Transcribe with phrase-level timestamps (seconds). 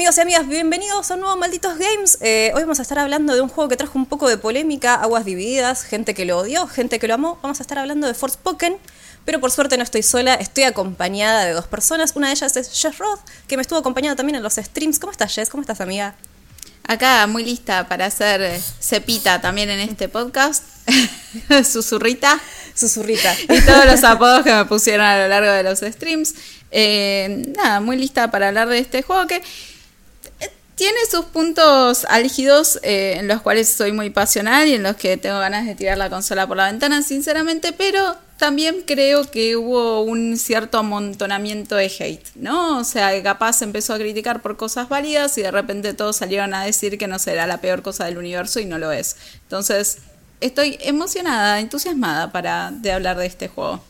[0.00, 2.16] Amigos y amigas, bienvenidos a un nuevo Malditos Games.
[2.22, 4.94] Eh, hoy vamos a estar hablando de un juego que trajo un poco de polémica,
[4.94, 7.38] aguas divididas, gente que lo odió, gente que lo amó.
[7.42, 8.78] Vamos a estar hablando de Forspoken,
[9.26, 12.12] pero por suerte no estoy sola, estoy acompañada de dos personas.
[12.16, 14.98] Una de ellas es Jess Roth, que me estuvo acompañando también en los streams.
[14.98, 15.50] ¿Cómo estás, Jess?
[15.50, 16.14] ¿Cómo estás, amiga?
[16.88, 20.64] Acá muy lista para hacer eh, cepita también en este podcast.
[21.70, 22.40] Susurrita.
[22.74, 23.36] Susurrita.
[23.42, 26.34] Y todos los apodos que me pusieron a lo largo de los streams.
[26.70, 29.42] Eh, nada, muy lista para hablar de este juego que
[30.80, 35.38] tiene sus puntos álgidos en los cuales soy muy pasional y en los que tengo
[35.38, 40.38] ganas de tirar la consola por la ventana, sinceramente, pero también creo que hubo un
[40.38, 42.78] cierto amontonamiento de hate, ¿no?
[42.78, 46.64] O sea, capaz empezó a criticar por cosas válidas y de repente todos salieron a
[46.64, 49.16] decir que no será la peor cosa del universo y no lo es.
[49.42, 49.98] Entonces,
[50.40, 53.84] estoy emocionada, entusiasmada para de hablar de este juego.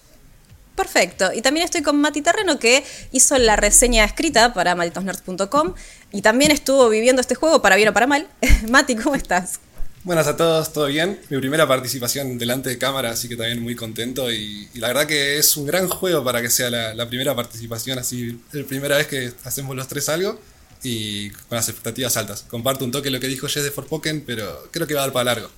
[0.80, 1.30] Perfecto.
[1.34, 5.74] Y también estoy con Mati Terreno, que hizo la reseña escrita para malditosnerds.com
[6.10, 8.26] y también estuvo viviendo este juego para bien o para mal.
[8.70, 9.60] Mati, ¿cómo estás?
[10.04, 11.20] Buenas a todos, ¿todo bien?
[11.28, 15.36] Mi primera participación delante de cámara, así que también muy contento y, la verdad que
[15.36, 19.34] es un gran juego para que sea la, primera participación, así, la primera vez que
[19.44, 20.40] hacemos los tres algo
[20.82, 22.46] y con las expectativas altas.
[22.48, 25.12] Comparto un toque lo que dijo Jess de Forpoken, pero creo que va a dar
[25.12, 25.50] para largo.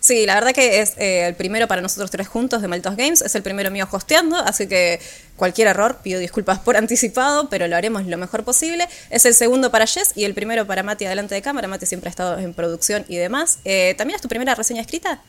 [0.00, 3.20] Sí, la verdad que es eh, el primero para nosotros tres juntos de Maltos Games,
[3.20, 5.00] es el primero mío hosteando, así que
[5.36, 8.88] cualquier error pido disculpas por anticipado, pero lo haremos lo mejor posible.
[9.10, 11.68] Es el segundo para Jess y el primero para Mati adelante de cámara.
[11.68, 13.58] Mati siempre ha estado en producción y demás.
[13.64, 15.20] Eh, ¿También es tu primera reseña escrita?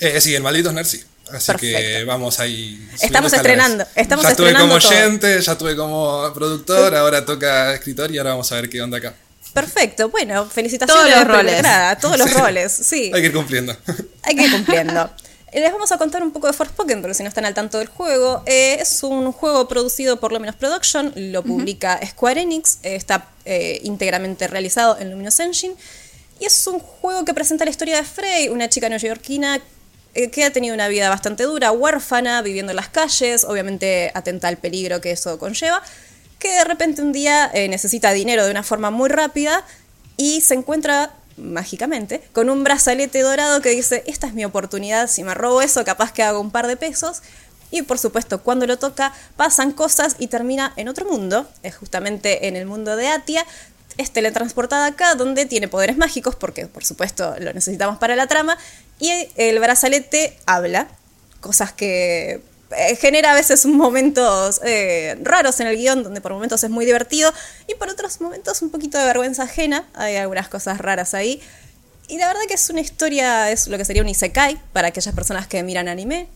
[0.00, 1.02] Eh, sí, el Malditos Nerd sí.
[1.32, 2.88] Así que vamos ahí.
[3.00, 3.84] Estamos estrenando.
[3.94, 8.50] Estamos ya estuve como oyente, ya estuve como productor, ahora toca escritor y ahora vamos
[8.50, 9.14] a ver qué onda acá.
[9.60, 11.14] Perfecto, bueno, felicitaciones.
[11.14, 11.62] Todos los roles.
[12.00, 13.10] todos los roles, sí.
[13.12, 13.76] Hay que ir cumpliendo.
[14.22, 15.10] Hay que ir cumpliendo.
[15.50, 17.78] Eh, les vamos a contar un poco de Forspoken, porque si no están al tanto
[17.78, 18.42] del juego.
[18.46, 23.28] Eh, es un juego producido por Luminous Production, lo publica Square Enix, eh, está
[23.82, 25.74] íntegramente realizado en Luminous Engine.
[26.38, 29.60] Y es un juego que presenta la historia de Frey, una chica neoyorquina
[30.32, 34.56] que ha tenido una vida bastante dura, huérfana, viviendo en las calles, obviamente atenta al
[34.56, 35.82] peligro que eso conlleva
[36.38, 39.64] que de repente un día eh, necesita dinero de una forma muy rápida
[40.16, 45.22] y se encuentra mágicamente con un brazalete dorado que dice, esta es mi oportunidad, si
[45.22, 47.22] me robo eso capaz que hago un par de pesos.
[47.70, 52.48] Y por supuesto, cuando lo toca, pasan cosas y termina en otro mundo, es justamente
[52.48, 53.44] en el mundo de Atia.
[53.98, 58.56] Es teletransportada acá, donde tiene poderes mágicos, porque por supuesto lo necesitamos para la trama,
[59.00, 60.88] y el brazalete habla,
[61.40, 62.40] cosas que
[62.76, 66.84] eh, genera a veces momentos eh, raros en el guion, donde por momentos es muy
[66.84, 67.32] divertido
[67.66, 69.88] y por otros momentos un poquito de vergüenza ajena.
[69.94, 71.40] Hay algunas cosas raras ahí.
[72.08, 75.14] Y la verdad que es una historia, es lo que sería un isekai para aquellas
[75.14, 76.28] personas que miran anime.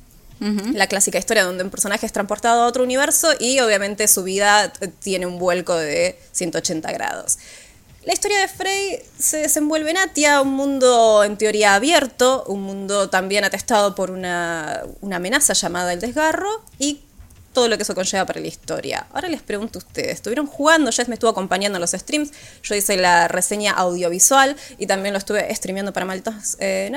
[0.74, 4.72] La clásica historia donde un personaje es transportado a otro universo y obviamente su vida
[4.98, 7.38] tiene un vuelco de 180 grados.
[8.04, 13.08] La historia de Frey se desenvuelve en Atia, un mundo en teoría abierto, un mundo
[13.08, 14.82] también atestado por una,
[15.12, 17.02] amenaza llamada el desgarro y
[17.52, 19.06] todo lo que eso conlleva para la historia.
[19.12, 20.90] Ahora les pregunto a ustedes, ¿estuvieron jugando?
[20.90, 22.32] Jess me estuvo acompañando en los streams,
[22.64, 26.90] yo hice la reseña audiovisual y también lo estuve streameando para Maltos eh,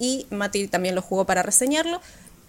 [0.00, 2.00] y Mati también lo jugó para reseñarlo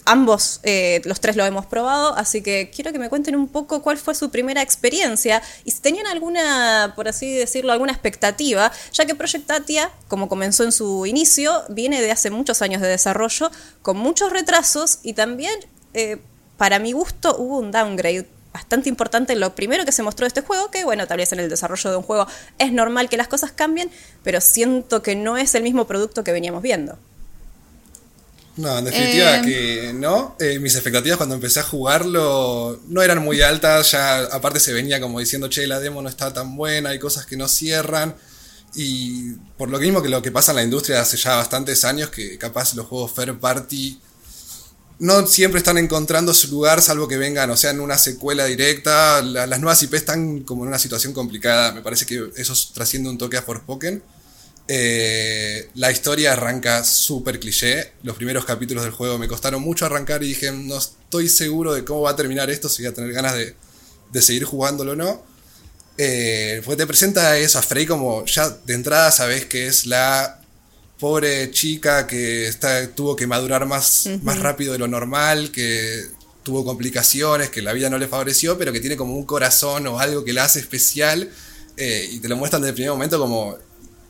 [0.09, 3.83] ambos, eh, los tres lo hemos probado, así que quiero que me cuenten un poco
[3.83, 9.05] cuál fue su primera experiencia y si tenían alguna, por así decirlo, alguna expectativa, ya
[9.05, 13.51] que Project Atia, como comenzó en su inicio, viene de hace muchos años de desarrollo,
[13.83, 15.53] con muchos retrasos y también,
[15.93, 16.17] eh,
[16.57, 20.29] para mi gusto, hubo un downgrade bastante importante en lo primero que se mostró de
[20.29, 22.25] este juego, que bueno, tal vez en el desarrollo de un juego
[22.57, 23.91] es normal que las cosas cambien,
[24.23, 26.97] pero siento que no es el mismo producto que veníamos viendo.
[28.59, 29.45] No, en definitiva em.
[29.45, 30.35] que no.
[30.37, 34.99] Eh, mis expectativas cuando empecé a jugarlo no eran muy altas, ya aparte se venía
[34.99, 38.15] como diciendo, che, la demo no está tan buena, hay cosas que no cierran.
[38.75, 42.09] Y por lo mismo que lo que pasa en la industria hace ya bastantes años,
[42.09, 43.97] que capaz los juegos Fair Party
[44.99, 49.21] no siempre están encontrando su lugar, salvo que vengan, o sea, en una secuela directa.
[49.21, 51.71] las nuevas IP están como en una situación complicada.
[51.71, 54.03] Me parece que eso trasciende un toque a Forspoken.
[54.71, 57.93] Eh, la historia arranca súper cliché.
[58.03, 61.83] Los primeros capítulos del juego me costaron mucho arrancar y dije, no estoy seguro de
[61.83, 63.55] cómo va a terminar esto, si voy a tener ganas de,
[64.21, 65.23] seguir jugándolo o no.
[65.97, 70.39] Eh, te presenta eso a Frey como ya de entrada sabes que es la
[70.99, 76.05] pobre chica que está, tuvo que madurar más, más rápido de lo normal, que
[76.43, 79.99] tuvo complicaciones, que la vida no le favoreció, pero que tiene como un corazón o
[79.99, 81.27] algo que la hace especial.
[81.75, 83.57] Eh, y te lo muestran desde el primer momento como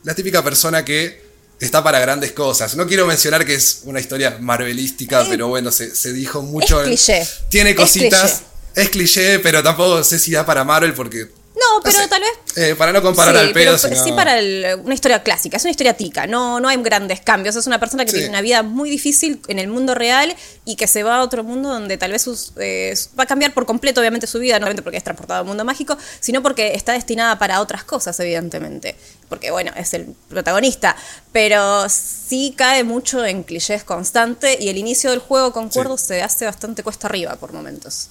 [0.09, 1.21] la típica persona que
[1.59, 2.75] está para grandes cosas.
[2.75, 6.81] No quiero mencionar que es una historia marvelística, pero bueno, se, dijo mucho.
[6.81, 7.27] Es cliché.
[7.50, 8.41] Tiene cositas.
[8.73, 9.38] Es cliché.
[9.38, 11.27] pero tampoco sé si da para Marvel porque
[11.59, 12.07] No, pero sé.
[12.07, 14.94] tal vez Eh, para no comparar sí, al pedo, pero sino- sí para el- una
[14.94, 18.11] historia clásica, es una historia tica, no, no hay grandes cambios, es una persona que
[18.11, 18.17] Sí.
[18.17, 20.35] tiene una vida muy difícil en el mundo real
[20.65, 23.53] y que se va a otro mundo donde tal vez sus- eh, va a cambiar
[23.53, 26.41] por completo obviamente su vida, no solamente porque es transportado a un mundo mágico, sino
[26.41, 28.95] porque está destinada para otras cosas evidentemente,
[29.27, 30.95] porque bueno, es el protagonista,
[31.31, 36.45] pero sí cae mucho en clichés constante y el inicio del juego, concuerdo, se hace
[36.45, 38.09] bastante cuesta arriba por momentos.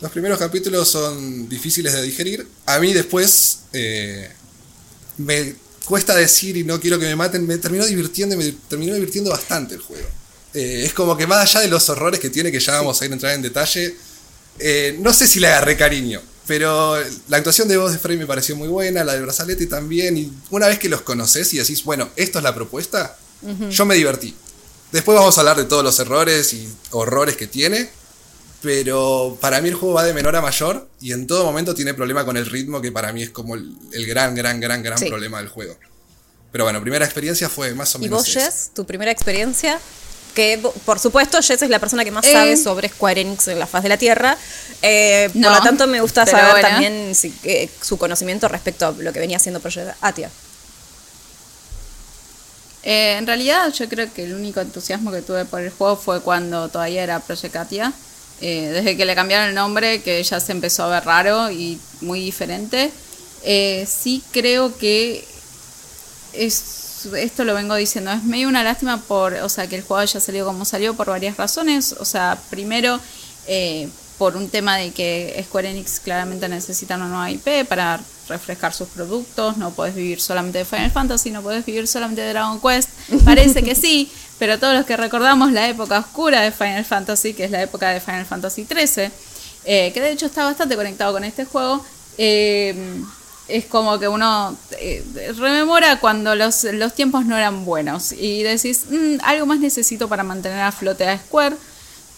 [0.00, 2.46] Los primeros capítulos son difíciles de digerir.
[2.66, 4.30] A mí después eh,
[5.18, 5.54] me
[5.84, 7.46] cuesta decir y no quiero que me maten.
[7.46, 10.08] Me terminó divirtiendo y me terminó divirtiendo bastante el juego.
[10.54, 13.04] Eh, es como que más allá de los horrores que tiene, que ya vamos a
[13.04, 13.94] ir a entrar en detalle,
[14.58, 16.22] eh, no sé si le agarré cariño.
[16.46, 16.96] Pero
[17.28, 20.16] la actuación de voz de Frey me pareció muy buena, la de Brazalete también.
[20.16, 23.16] Y una vez que los conoces y decís, bueno, esto es la propuesta,
[23.70, 24.34] yo me divertí.
[24.90, 27.90] Después vamos a hablar de todos los errores y horrores que tiene.
[28.62, 31.94] Pero para mí el juego va de menor a mayor y en todo momento tiene
[31.94, 34.98] problema con el ritmo, que para mí es como el, el gran, gran, gran, gran
[34.98, 35.08] Sí.
[35.08, 35.76] problema del juego.
[36.52, 38.18] Pero bueno, primera experiencia fue más o ¿Y menos.
[38.18, 38.40] vos, eso.
[38.40, 39.78] Jess, tu primera experiencia?
[40.34, 42.32] Que, por supuesto, Jess es la persona que más Eh.
[42.32, 44.36] sabe sobre Square Enix en la faz de la Tierra.
[44.82, 46.68] Eh, No, por lo tanto, me gusta saber bueno.
[46.68, 50.30] también si- eh, su conocimiento respecto a lo que venía haciendo Project Atia.
[52.82, 56.20] Eh, en realidad yo creo que el único entusiasmo que tuve por el juego fue
[56.20, 57.92] cuando todavía era Project Katia.
[58.40, 61.78] Eh, desde que le cambiaron el nombre, que ya se empezó a ver raro y
[62.00, 62.90] muy diferente.
[63.42, 65.26] Eh, sí creo que
[66.32, 70.00] es, esto lo vengo diciendo, es medio una lástima por, o sea, que el juego
[70.00, 71.94] haya salido como salió por varias razones.
[71.98, 72.98] O sea, primero,
[73.46, 73.88] eh,
[74.20, 78.86] por un tema de que Square Enix claramente necesita una nueva IP para refrescar sus
[78.88, 82.90] productos, no puedes vivir solamente de Final Fantasy, no puedes vivir solamente de Dragon Quest,
[83.24, 87.44] parece que sí, pero todos los que recordamos la época oscura de Final Fantasy, que
[87.44, 89.10] es la época de Final Fantasy XIII,
[89.64, 91.82] eh, que de hecho está bastante conectado con este juego,
[92.18, 92.74] eh,
[93.48, 95.02] es como que uno eh,
[95.38, 100.24] rememora cuando los, los tiempos no eran buenos y decís, "Mm, algo más necesito para
[100.24, 101.56] mantener a flote a Square.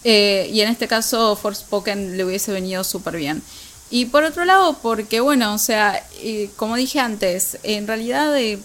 [0.03, 3.41] Eh, y en este caso Forspoken le hubiese venido súper bien.
[3.89, 8.59] Y por otro lado, porque bueno, o sea, eh, como dije antes, en realidad eh,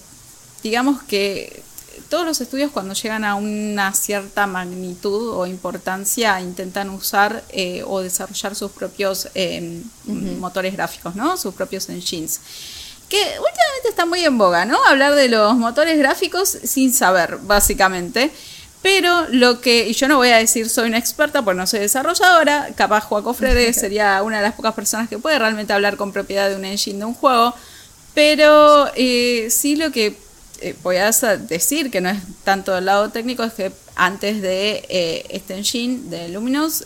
[0.62, 1.62] digamos que
[2.08, 8.00] todos los estudios cuando llegan a una cierta magnitud o importancia intentan usar eh, o
[8.00, 11.36] desarrollar sus propios eh, motores gráficos, ¿no?
[11.36, 12.40] Sus propios engines.
[13.08, 14.78] Que últimamente está muy en boga, ¿no?
[14.86, 18.30] Hablar de los motores gráficos sin saber, básicamente.
[18.82, 21.80] Pero lo que, y yo no voy a decir soy una experta porque no soy
[21.80, 26.12] desarrolladora, capaz Joaco Freire sería una de las pocas personas que puede realmente hablar con
[26.12, 27.54] propiedad de un engine de un juego,
[28.14, 30.16] pero eh, sí lo que
[30.60, 34.84] eh, voy a decir, que no es tanto del lado técnico, es que antes de
[34.88, 36.84] eh, este engine de Luminous,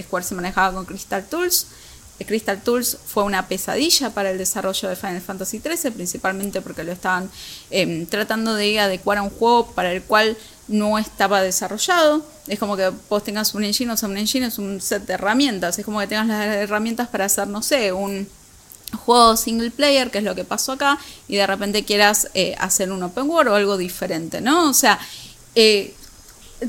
[0.00, 1.66] Square se manejaba con Crystal Tools.
[2.18, 6.84] Eh, Crystal Tools fue una pesadilla para el desarrollo de Final Fantasy XIII, principalmente porque
[6.84, 7.30] lo estaban
[7.70, 10.36] em, tratando de adecuar a un juego para el cual
[10.68, 12.24] no estaba desarrollado.
[12.46, 15.14] Es como que vos tengas un engine, o sea, un engine es un set de
[15.14, 15.78] herramientas.
[15.78, 18.28] Es como que tengas las herramientas para hacer, no sé, un
[19.04, 20.98] juego single player, que es lo que pasó acá,
[21.28, 24.68] y de repente quieras eh, hacer un open world o algo diferente, ¿no?
[24.68, 24.98] O sea,
[25.54, 25.94] eh,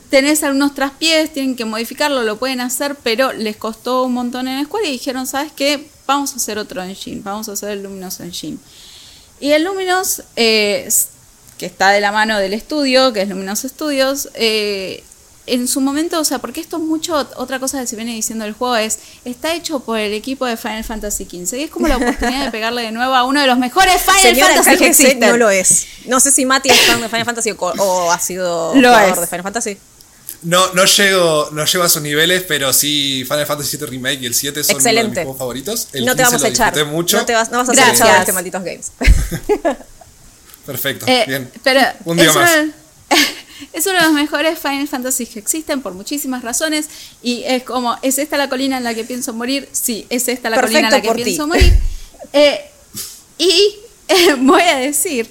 [0.09, 4.63] tenés algunos traspiés, tienen que modificarlo, lo pueden hacer, pero les costó un montón en
[4.65, 5.87] Square y dijeron, ¿sabes qué?
[6.05, 8.57] Vamos a hacer otro engine, vamos a hacer el Luminous Engine.
[9.39, 10.89] Y el Luminous, eh,
[11.57, 15.03] que está de la mano del estudio, que es Luminous Studios, eh,
[15.45, 18.45] en su momento, o sea, porque esto es mucho, otra cosa que se viene diciendo
[18.45, 21.57] el juego es, está hecho por el equipo de Final Fantasy XV.
[21.57, 24.21] Y es como la oportunidad de pegarle de nuevo a uno de los mejores Final
[24.21, 25.19] Señora, Fantasy que existen.
[25.19, 25.85] no lo es.
[26.05, 29.15] No sé si Mati es fan de Final Fantasy o, o ha sido Lo jugador
[29.15, 29.21] es.
[29.21, 29.77] de Final Fantasy.
[30.43, 34.25] No, no llego, no llego a sus niveles, pero sí Final Fantasy VII Remake y
[34.25, 35.21] el 7 son uno de mis Excelente.
[35.23, 35.87] juegos favoritos.
[35.93, 36.85] El no te 15 vamos a echar.
[36.85, 37.17] mucho.
[37.17, 37.99] No, te vas, no vas a ser Gracias.
[37.99, 38.91] echado de este malditos games.
[40.65, 41.51] Perfecto, Eh, bien.
[41.63, 42.51] Pero Un día es, más.
[42.61, 42.73] Uno,
[43.73, 46.87] es uno de los mejores Final Fantasy que existen por muchísimas razones.
[47.21, 49.67] Y es como, ¿es esta la colina en la que pienso morir?
[49.71, 51.23] Sí, es esta la colina en la que ti.
[51.23, 51.73] pienso morir.
[52.31, 52.61] Eh,
[53.37, 53.75] y
[54.07, 55.29] eh, voy a decir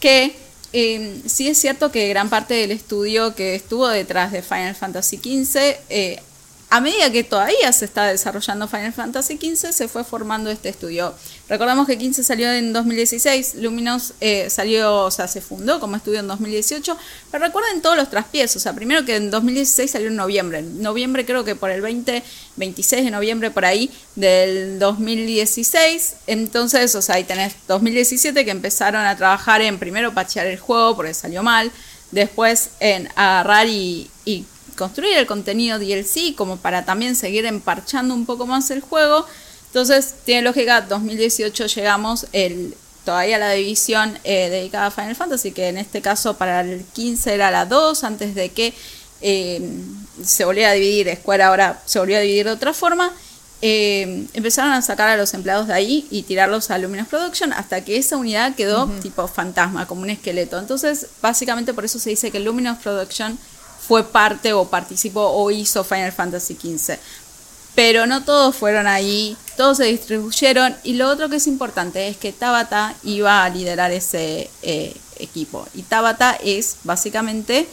[0.00, 0.34] que
[0.72, 5.16] eh, sí es cierto que gran parte del estudio que estuvo detrás de Final Fantasy
[5.18, 6.22] XV, eh,
[6.70, 11.14] a medida que todavía se está desarrollando Final Fantasy XV, se fue formando este estudio.
[11.52, 16.20] Recordamos que 15 salió en 2016, Luminous eh, salió, o sea, se fundó como estudio
[16.20, 16.96] en 2018,
[17.30, 20.80] pero recuerden todos los traspiés, o sea, primero que en 2016 salió en noviembre, en
[20.80, 22.22] noviembre creo que por el 20,
[22.56, 29.04] 26 de noviembre por ahí del 2016, entonces, o sea, ahí tenés 2017 que empezaron
[29.04, 31.70] a trabajar en primero pachear el juego porque salió mal,
[32.12, 34.46] después en agarrar y, y
[34.78, 39.26] construir el contenido DLC como para también seguir emparchando un poco más el juego.
[39.72, 42.74] Entonces, tiene lógica, 2018 llegamos, el,
[43.06, 47.32] todavía la división eh, dedicada a Final Fantasy, que en este caso para el 15
[47.32, 48.74] era la 2, antes de que
[49.22, 49.62] eh,
[50.22, 53.14] se volviera a dividir, Square ahora se volvió a dividir de otra forma.
[53.62, 57.82] Eh, empezaron a sacar a los empleados de ahí y tirarlos a Luminous Production hasta
[57.82, 60.58] que esa unidad quedó tipo fantasma, como un esqueleto.
[60.58, 63.38] Entonces, básicamente por eso se dice que Luminous Production
[63.86, 66.98] fue parte o participó o hizo Final Fantasy XV.
[67.74, 72.16] Pero no todos fueron ahí, todos se distribuyeron y lo otro que es importante es
[72.16, 75.66] que Tabata iba a liderar ese eh, equipo.
[75.74, 77.66] Y Tabata es básicamente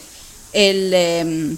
[0.52, 1.56] el em,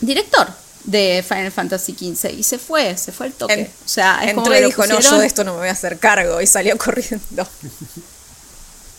[0.00, 0.48] director
[0.84, 3.70] de Final Fantasy XV y se fue, se fue el toque.
[3.84, 5.98] o sea, es entró y dijo, no, yo de esto no me voy a hacer
[5.98, 7.46] cargo y salió corriendo.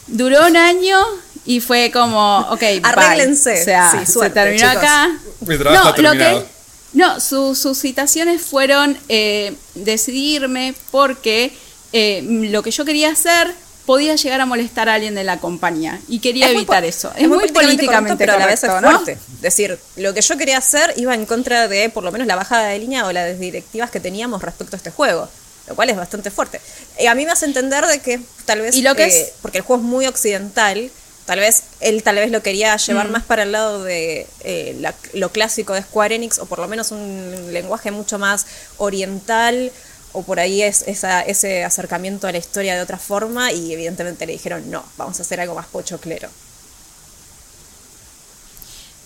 [0.08, 0.98] Duró un año
[1.46, 3.62] y fue como, ok, arréglense.
[3.62, 5.18] O sea, se terminó acá.
[5.42, 6.46] Mi trabajo no, lo que,
[6.94, 11.52] no, sus citaciones fueron eh, decidirme porque
[11.94, 13.54] eh, lo que yo quería hacer
[13.88, 17.10] podía llegar a molestar a alguien de la compañía y quería evitar eso.
[17.16, 19.14] Es, muy, políticamente, pero a la vez es fuerte.
[19.14, 22.36] Es decir, lo que yo quería hacer iba en contra de por lo menos la
[22.36, 25.30] bajada de línea o las directivas que teníamos respecto a este juego,
[25.68, 26.60] lo cual es bastante fuerte.
[27.00, 29.32] Y a mí me hace entender de que tal vez ¿Y lo que es?
[29.42, 30.92] porque el juego es muy occidental,
[31.28, 33.12] Tal vez él tal vez lo quería llevar mm.
[33.12, 34.82] más para el lado de eh,
[35.14, 38.46] lo clásico de Square Enix o por lo menos un lenguaje mucho más
[38.78, 39.74] oriental
[40.14, 44.26] o por ahí es esa, ese acercamiento a la historia de otra forma y evidentemente
[44.26, 46.30] le dijeron no, vamos a hacer algo más pocho clero.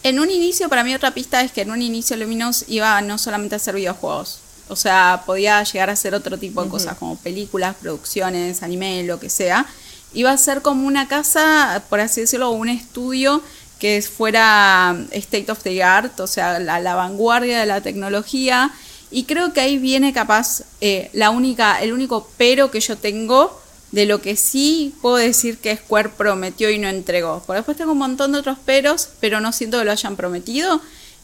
[0.03, 3.17] En un inicio, para mí otra pista es que en un inicio Luminos iba no
[3.17, 7.17] solamente a hacer videojuegos, o sea, podía llegar a hacer otro tipo de cosas como
[7.17, 9.65] películas, producciones, anime, lo que sea
[10.13, 13.41] iba a ser como una casa, por así decirlo, un estudio
[13.79, 18.71] que fuera state of the art, o sea, la, vanguardia de la tecnología.
[19.09, 23.59] Y creo que ahí viene capaz eh, la única, el único pero que yo tengo
[23.91, 27.43] de lo que sí puedo decir que Square prometió y no entregó.
[27.45, 30.81] Por después tengo un montón de otros peros, pero no siento que lo hayan prometido.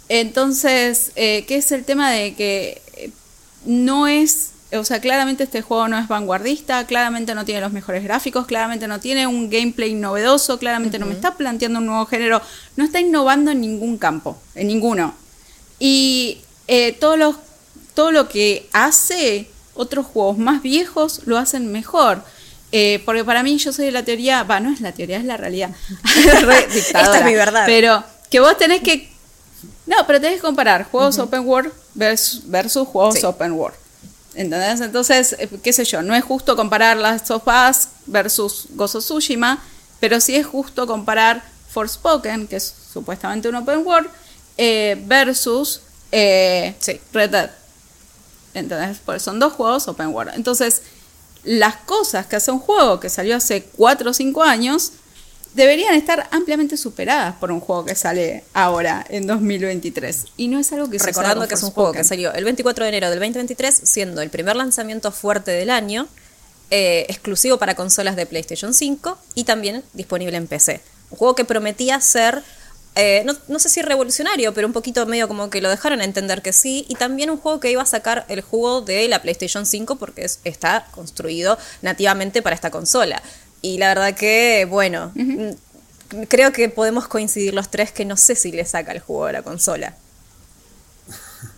[0.09, 3.11] Entonces, eh, ¿qué es el tema de que eh,
[3.65, 8.03] no es o sea, claramente este juego no es vanguardista, claramente no tiene los mejores
[8.03, 12.41] gráficos, claramente no tiene un gameplay novedoso, claramente no me está planteando un nuevo género,
[12.75, 15.15] no está innovando en ningún campo, en ninguno.
[15.79, 17.35] Y eh, todo,
[17.93, 22.23] todo lo que hace otros juegos más viejos lo hacen mejor.
[22.73, 25.23] Eh, porque para mí yo soy de la teoría, va, no es la teoría, es
[25.23, 25.71] la realidad.
[26.75, 27.63] Esta es mi verdad.
[27.65, 29.09] Pero que vos tenés que...
[29.85, 33.77] No, pero tenés que comparar juegos open world versus, juegos open world.
[34.37, 34.81] ¿Entendés?
[34.81, 39.57] Entonces, eh, qué sé yo, no es justo comparar las of Us versus Gozo Tsushima,
[39.99, 44.07] pero sí es justo comparar Forspoken, que es supuestamente un open world,
[44.55, 46.75] eh, versus eh,
[47.13, 47.49] Red Dead.
[48.53, 48.99] ¿Entendés?
[49.03, 50.33] Porque son dos juegos open world.
[50.35, 50.83] Entonces,
[51.43, 54.91] las cosas que hace un juego que salió hace 4 o 5 años
[55.57, 60.25] deberían estar ampliamente superadas por un juego que sale ahora, en 2023.
[60.37, 62.89] Y no es algo que Recordando que es un juego que salió el 24 de
[62.89, 66.07] enero del 2023, siendo el primer lanzamiento fuerte del año,
[66.69, 70.79] eh, exclusivo para consolas de PlayStation 5 y también disponible en PC.
[71.09, 72.43] Un juego que prometía ser,
[72.93, 76.53] eh, no, sé si revolucionario, pero un poquito medio como que lo dejaron entender que
[76.53, 79.95] sí, y también un juego que iba a sacar el juego de la PlayStation 5
[79.95, 83.23] porque está construido nativamente para esta consola.
[83.61, 88.35] Y la verdad que, bueno, mm, creo que podemos coincidir los tres que no sé
[88.35, 89.95] si le saca el juego a la consola.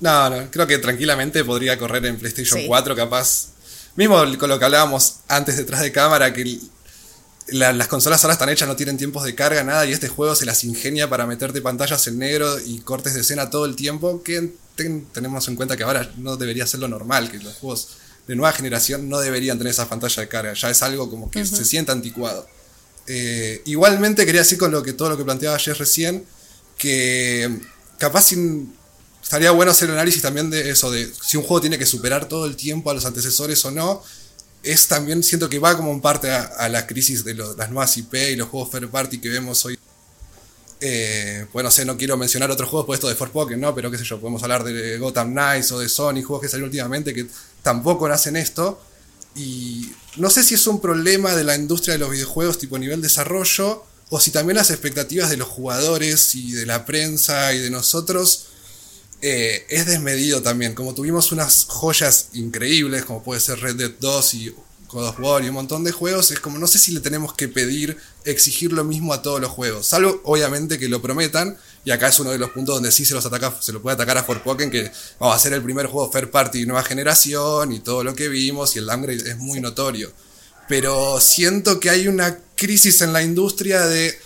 [0.00, 3.46] No, no, creo que tranquilamente podría correr en PlayStation 4, capaz.
[3.96, 6.58] Mismo con lo que hablábamos antes detrás de cámara, que
[7.48, 10.44] las consolas ahora están hechas, no tienen tiempos de carga, nada, y este juego se
[10.44, 14.52] las ingenia para meterte pantallas en negro y cortes de escena todo el tiempo, que
[15.12, 17.88] tenemos en cuenta que ahora no debería ser lo normal, que los juegos
[18.26, 20.54] de nueva generación no deberían tener esa pantalla de carga.
[20.54, 22.46] Ya es algo como que se sienta anticuado.
[23.06, 26.24] Eh, igualmente quería decir con lo que todo lo que planteaba ayer recién,
[26.78, 27.60] que
[27.98, 28.32] capaz
[29.22, 32.28] estaría bueno hacer el análisis también de eso, de si un juego tiene que superar
[32.28, 34.02] todo el tiempo a los antecesores o no.
[34.62, 38.14] Es también, siento que va como en parte a, la crisis de las nuevas IP
[38.14, 39.78] y los juegos fair party que vemos hoy.
[40.80, 43.74] Eh, bueno, sé, no quiero mencionar otros juegos, por esto de Forspoken, ¿no?
[43.74, 46.68] Pero qué sé yo, podemos hablar de Gotham Knights o de Sony, juegos que salieron
[46.68, 47.26] últimamente que
[47.64, 48.80] tampoco hacen esto.
[49.34, 53.02] Y no sé si es un problema de la industria de los videojuegos tipo nivel
[53.02, 57.70] desarrollo, o si también las expectativas de los jugadores y de la prensa y de
[57.70, 58.46] nosotros
[59.22, 60.74] eh, es desmedido también.
[60.74, 64.54] Como tuvimos unas joyas increíbles, como puede ser Red Dead 2 y
[64.88, 67.34] God of War y un montón de juegos, es como no sé si le tenemos
[67.34, 69.86] que pedir, exigir lo mismo a todos los juegos.
[69.88, 73.14] Salvo, obviamente, que lo prometan, Y acá es uno de los puntos donde sí se
[73.14, 76.10] los ataca, se lo puede atacar a Forspoken, que vamos a ser el primer juego
[76.10, 80.10] Fair Party nueva generación y todo lo que vimos, y el downgrade es muy notorio.
[80.66, 84.18] Pero siento que hay una crisis en la industria de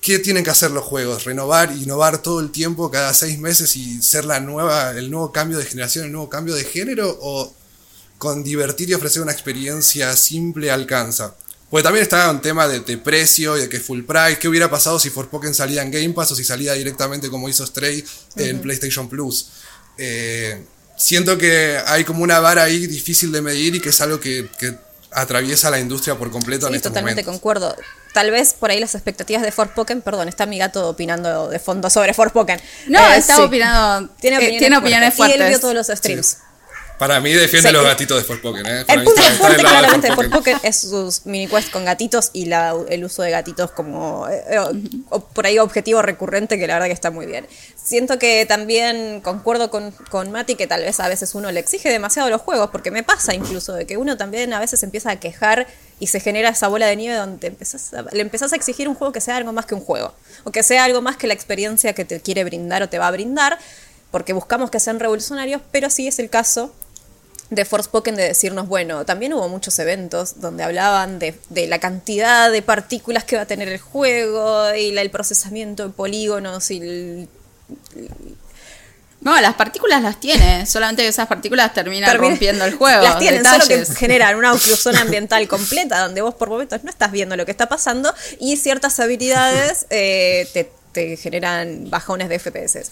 [0.00, 4.00] qué tienen que hacer los juegos, renovar, innovar todo el tiempo, cada seis meses y
[4.00, 7.52] ser la nueva, el nuevo cambio de generación, el nuevo cambio de género, o
[8.16, 11.34] con divertir y ofrecer una experiencia simple alcanza.
[11.70, 14.38] Porque también está un tema de, precio y de que full price.
[14.38, 17.66] ¿Qué hubiera pasado si Forspoken salía en Game Pass o si salía directamente como hizo
[17.66, 18.04] Stray
[18.36, 19.48] en PlayStation Plus?
[19.98, 20.62] Eh,
[20.96, 24.48] siento que hay como una vara ahí difícil de medir y que es algo que,
[25.12, 27.74] atraviesa la industria por completo en este totalmente concuerdo.
[28.12, 31.88] Tal vez por ahí las expectativas de Forspoken, perdón, está mi gato opinando de fondo
[31.88, 32.60] sobre Forspoken.
[32.88, 35.38] No, eh, está opinando, tiene eh, opiniones, fuertes.
[35.38, 36.38] Y él vio todos los streams.
[36.98, 38.84] Para mí defiende los gatitos de Forspoken, ¿eh?
[38.88, 43.04] el punto fuerte claramente de Forspoken es sus mini quests con gatitos y la, el
[43.04, 47.10] uso de gatitos como eh, eh, por ahí objetivo recurrente que la verdad que está
[47.10, 47.46] muy bien.
[47.76, 51.90] Siento que también concuerdo con, con Mati que tal vez a veces uno le exige
[51.90, 55.20] demasiado los juegos, porque me pasa incluso de que uno también a veces empieza a
[55.20, 55.66] quejar
[56.00, 59.12] y se genera esa bola de nieve donde empezás le empezás a exigir un juego
[59.12, 61.92] que sea algo más que un juego, o que sea algo más que la experiencia
[61.92, 63.58] que te quiere brindar o te va a brindar,
[64.10, 66.72] porque buscamos que sean revolucionarios, pero sí es el caso
[67.50, 71.36] de Forspoken de decirnos, bueno, también hubo muchos eventos donde hablaban de,
[71.68, 76.70] la cantidad de partículas que va a tener el juego y el procesamiento de polígonos
[76.70, 77.28] y
[79.20, 83.02] no, las partículas las tiene, solamente que esas partículas terminan rompiendo el juego.
[83.02, 87.10] Las tienen, solo que generan una oclusión ambiental completa, donde vos por momentos no estás
[87.10, 92.90] viendo lo que está pasando y ciertas habilidades eh, te, te generan bajones de FPS.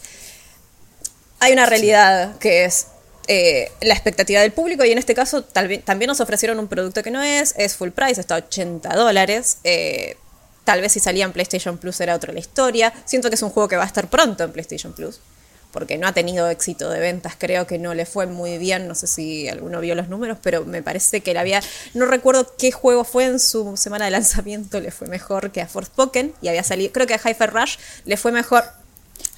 [1.41, 2.87] Hay una realidad que es
[3.27, 7.11] eh, la expectativa del público y en este caso también nos ofrecieron un producto que
[7.11, 9.59] no es, es full price, está a 80 dólares.
[9.65, 10.17] Eh,
[10.65, 12.93] tal vez si salía en PlayStation Plus era otra la historia.
[13.05, 15.21] Siento que es un juego que va a estar pronto en PlayStation Plus,
[15.73, 18.95] porque no ha tenido éxito de ventas, creo que no le fue muy bien, no
[18.95, 21.63] sé si alguno vio los números, pero me parece que le había,
[21.95, 25.67] no recuerdo qué juego fue en su semana de lanzamiento, le fue mejor que a
[25.67, 28.65] Forspoken y había salido, creo que a Hi-Fi Rush le fue mejor.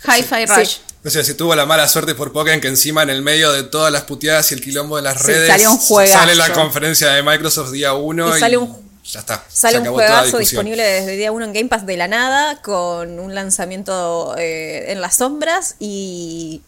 [0.04, 0.76] Hi-Fi Rush.
[1.04, 3.62] O sea, si tuvo la mala suerte por Pokémon que encima en el medio de
[3.62, 7.94] todas las puteadas y el quilombo de las redes sale la conferencia de Microsoft día
[7.94, 9.44] 1 y, sale un, ya está.
[9.48, 13.34] Sale un juegazo disponible desde día 1 en Game Pass de la nada con un
[13.36, 16.62] lanzamiento eh, en las sombras y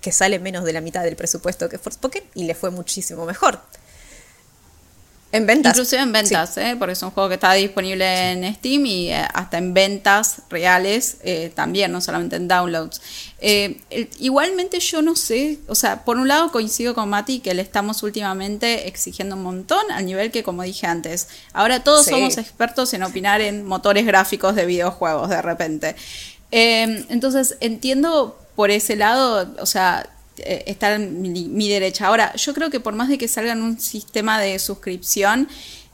[0.00, 3.24] que sale menos de la mitad del presupuesto que Force Pokémon y le fue muchísimo
[3.24, 3.60] mejor.
[5.32, 5.72] En ventas.
[5.72, 6.76] Inclusive en ventas, ¿eh?
[6.78, 11.16] porque es un juego que está disponible en Steam y eh, hasta en ventas reales
[11.24, 13.00] eh, también, no solamente en downloads.
[14.18, 18.02] igualmente yo no sé, o sea, por un lado coincido con Mati que le estamos
[18.02, 23.02] últimamente exigiendo un montón al nivel que como dije antes, ahora todos somos expertos en
[23.02, 25.96] opinar en motores gráficos de videojuegos de repente.
[26.50, 32.06] entonces entiendo por ese lado, o sea, eh, estar en mi, derecha.
[32.06, 35.48] Ahora, yo creo que por más de que salga en un sistema de suscripción,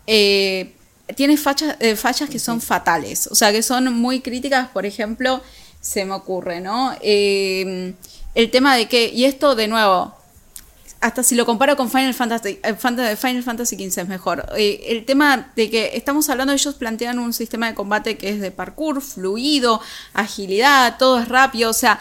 [0.06, 0.74] eh,
[1.16, 5.42] tiene fachas, eh, fallas que son fatales, o sea, que son muy críticas, por ejemplo,
[5.80, 6.94] se me ocurre, ¿no?
[7.02, 10.14] el tema de que, y esto de nuevo,
[11.00, 14.46] hasta si lo comparo con Final Fantasy, Final Fantasy XV es mejor.
[14.56, 18.50] el tema de que estamos hablando, ellos plantean un sistema de combate que es de
[18.50, 19.80] parkour, fluido,
[20.14, 21.98] agilidad, todo es rápido, o sea,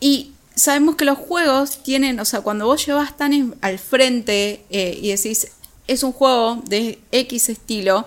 [0.00, 4.98] y sabemos que los juegos tienen, o sea, cuando vos llevas tan al frente eh,
[5.00, 5.48] y decís,
[5.86, 8.06] es un juego de X estilo,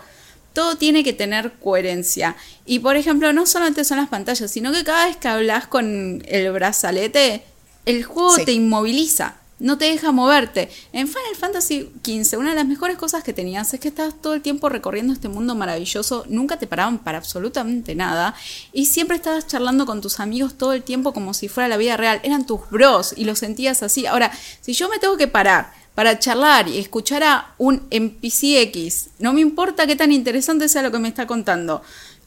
[0.54, 2.36] todo tiene que tener coherencia.
[2.66, 6.24] Y por ejemplo, no solamente son las pantallas, sino que cada vez que hablas con
[6.28, 7.44] el brazalete,
[7.86, 10.70] el juego te inmoviliza no te deja moverte.
[10.94, 14.34] En Final Fantasy XV, una de las mejores cosas que tenías es que estabas todo
[14.34, 18.36] el tiempo recorriendo este mundo maravilloso, nunca te paraban para absolutamente nada
[18.74, 21.98] y siempre estabas charlando con tus amigos todo el tiempo como si fuera la vida
[21.98, 22.20] real.
[22.24, 24.06] Eran tus bros y los sentías así.
[24.06, 29.10] Ahora, si yo me tengo que parar para charlar y escuchar a un NPC X,
[29.20, 31.82] no me importa qué tan interesante sea lo que me está contando.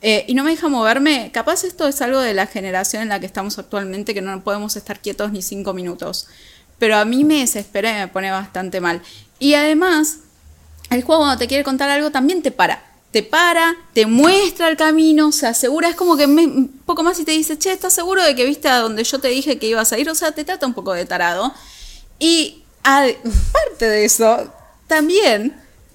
[0.04, 3.20] Eh, y no me deja moverme, capaz esto es algo de la generación en la
[3.20, 6.26] que estamos actualmente, que no podemos estar quietos ni cinco minutos
[6.82, 9.02] pero a mí me desespera y me pone bastante mal.
[9.38, 10.16] Y además,
[10.90, 12.82] el juego cuando te quiere contar algo también te para.
[13.12, 17.24] Te para, te muestra el camino, se asegura, es como que un poco más y
[17.24, 19.92] te dice, che, ¿estás seguro de que viste a donde yo te dije que ibas
[19.92, 20.10] a ir?
[20.10, 21.54] O sea, te trata un poco de tarado.
[22.18, 24.52] Y aparte de eso,
[24.88, 25.54] también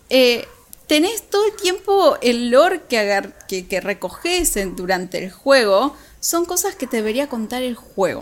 [0.10, 0.47] eh,
[0.88, 6.76] tenés todo el tiempo el lore que, que, que recoges durante el juego, son cosas
[6.76, 8.21] que te debería contar el juego.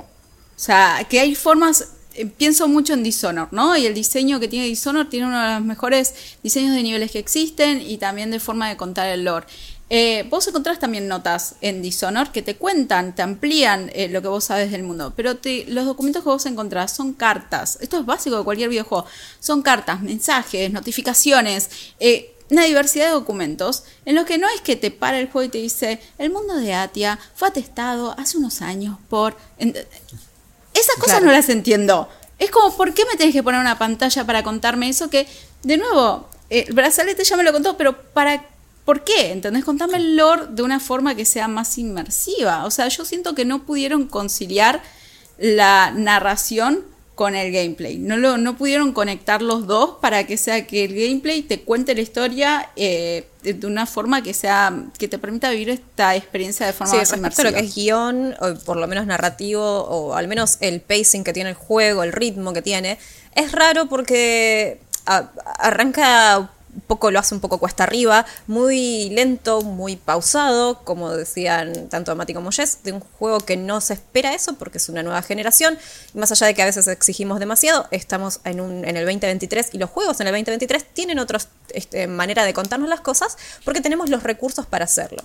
[0.56, 1.90] O sea, que hay formas
[2.38, 3.76] pienso mucho en Dishonor, ¿no?
[3.78, 7.20] Y el diseño que tiene Dishonor tiene uno de los mejores diseños de niveles que
[7.20, 9.48] existen y también de forma de contar el lore.
[9.90, 14.28] Eh, vos encontrás también notas en Dishonor que te cuentan, te amplían eh, lo que
[14.28, 17.78] vos sabes del mundo, pero los documentos que vos encontrás son cartas.
[17.82, 19.06] Esto es básico de cualquier videojuego.
[19.40, 24.76] Son cartas, mensajes, notificaciones, eh, una diversidad de documentos en los que no es que
[24.76, 28.62] te para el juego y te dice, el mundo de Atia fue atestado hace unos
[28.62, 29.38] años por...
[30.76, 32.08] Esas cosas no las entiendo.
[32.38, 35.26] Es como, ¿por qué me tenés que poner una pantalla para contarme eso que,
[35.64, 38.44] de nuevo, el brazalete ya me lo contó, pero ¿para
[38.86, 39.32] ¿Por qué?
[39.32, 39.66] ¿Entendés?
[39.66, 42.66] Contame el lore de una forma que sea más inmersiva.
[42.66, 44.84] O sea, yo siento que no pudieron conciliar
[45.40, 47.98] la narración con el gameplay.
[47.98, 51.96] No, lo, no pudieron conectar los dos para que sea que el gameplay te cuente
[51.96, 56.74] la historia eh, de una forma que sea que te permita vivir esta experiencia de
[56.74, 57.52] forma sí, más inmersiva.
[57.52, 61.32] lo que es guion, o por lo menos narrativo, o al menos el pacing que
[61.32, 63.00] tiene el juego, el ritmo que tiene,
[63.34, 66.52] es raro porque arranca
[66.88, 72.34] poco lo hace un poco cuesta arriba, muy lento, muy pausado, como decían tanto Mati
[72.34, 75.78] como Jess, de un juego que no se espera eso porque es una nueva generación.
[76.14, 79.70] Y más allá de que a veces exigimos demasiado, estamos en, un, en el 2023
[79.74, 83.82] y los juegos en el 2023 tienen otra este, manera de contarnos las cosas porque
[83.82, 85.24] tenemos los recursos para hacerlo.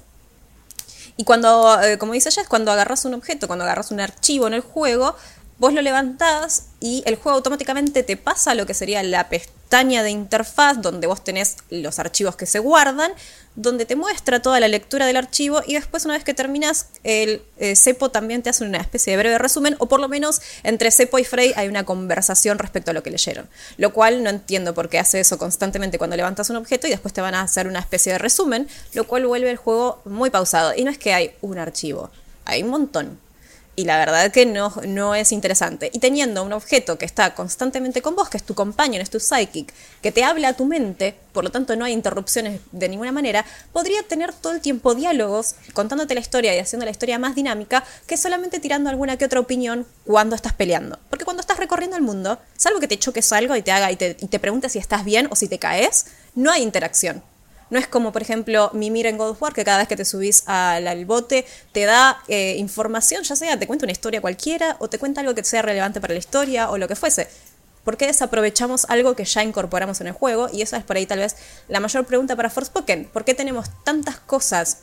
[1.17, 4.55] Y cuando, eh, como dice Jess, cuando agarras un objeto, cuando agarras un archivo en
[4.55, 5.17] el juego,
[5.61, 10.11] vos lo levantás y el juego automáticamente te pasa lo que sería la pestaña de
[10.11, 13.12] interfaz donde vos tenés los archivos que se guardan,
[13.57, 17.42] donde te muestra toda la lectura del archivo y después una vez que terminas el
[17.59, 20.90] eh, cepo también te hace una especie de breve resumen o por lo menos entre
[20.90, 23.46] cepo y Frey hay una conversación respecto a lo que leyeron,
[23.77, 27.12] lo cual no entiendo por qué hace eso constantemente cuando levantas un objeto y después
[27.12, 30.73] te van a hacer una especie de resumen, lo cual vuelve el juego muy pausado.
[30.75, 32.11] Y no es que hay un archivo,
[32.46, 33.18] hay un montón
[33.81, 35.90] y la verdad que no, no es interesante.
[35.93, 39.19] Y teniendo un objeto que está constantemente con vos, que es tu compañero, es tu
[39.19, 43.11] psychic, que te habla a tu mente, por lo tanto no hay interrupciones de ninguna
[43.11, 47.35] manera, podría tener todo el tiempo diálogos contándote la historia y haciendo la historia más
[47.35, 50.99] dinámica que solamente tirando alguna que otra opinión cuando estás peleando.
[51.09, 53.97] Porque cuando estás recorriendo el mundo, salvo que te choques algo y te haga y
[53.97, 57.23] te, y te preguntes si estás bien o si te caes, no hay interacción.
[57.71, 60.05] No es como, por ejemplo, Mimir en God of War, que cada vez que te
[60.05, 64.89] subís al, bote te da eh, información, ya sea te cuenta una historia cualquiera o
[64.89, 67.29] te cuenta algo que sea relevante para la historia o lo que fuese.
[67.85, 70.49] ¿Por qué desaprovechamos algo que ya incorporamos en el juego?
[70.53, 71.37] Y esa es por ahí tal vez
[71.69, 73.07] la mayor pregunta para Forspoken.
[73.07, 74.79] ¿Por qué tenemos tantas cosas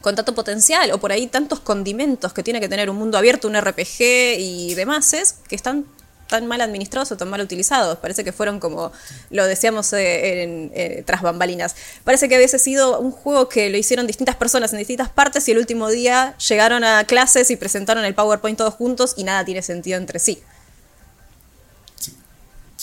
[0.00, 3.48] con tanto potencial o por ahí tantos condimentos que tiene que tener un mundo abierto,
[3.48, 5.14] un RPG y demás
[5.48, 5.84] que están
[6.26, 7.98] tan mal administrados o tan mal utilizados.
[7.98, 8.92] Parece que fueron como
[9.30, 11.76] lo decíamos eh, en, eh, tras bambalinas.
[12.04, 15.52] Parece que hubiese sido un juego que lo hicieron distintas personas en distintas partes y
[15.52, 19.62] el último día llegaron a clases y presentaron el PowerPoint todos juntos y nada tiene
[19.62, 20.42] sentido entre sí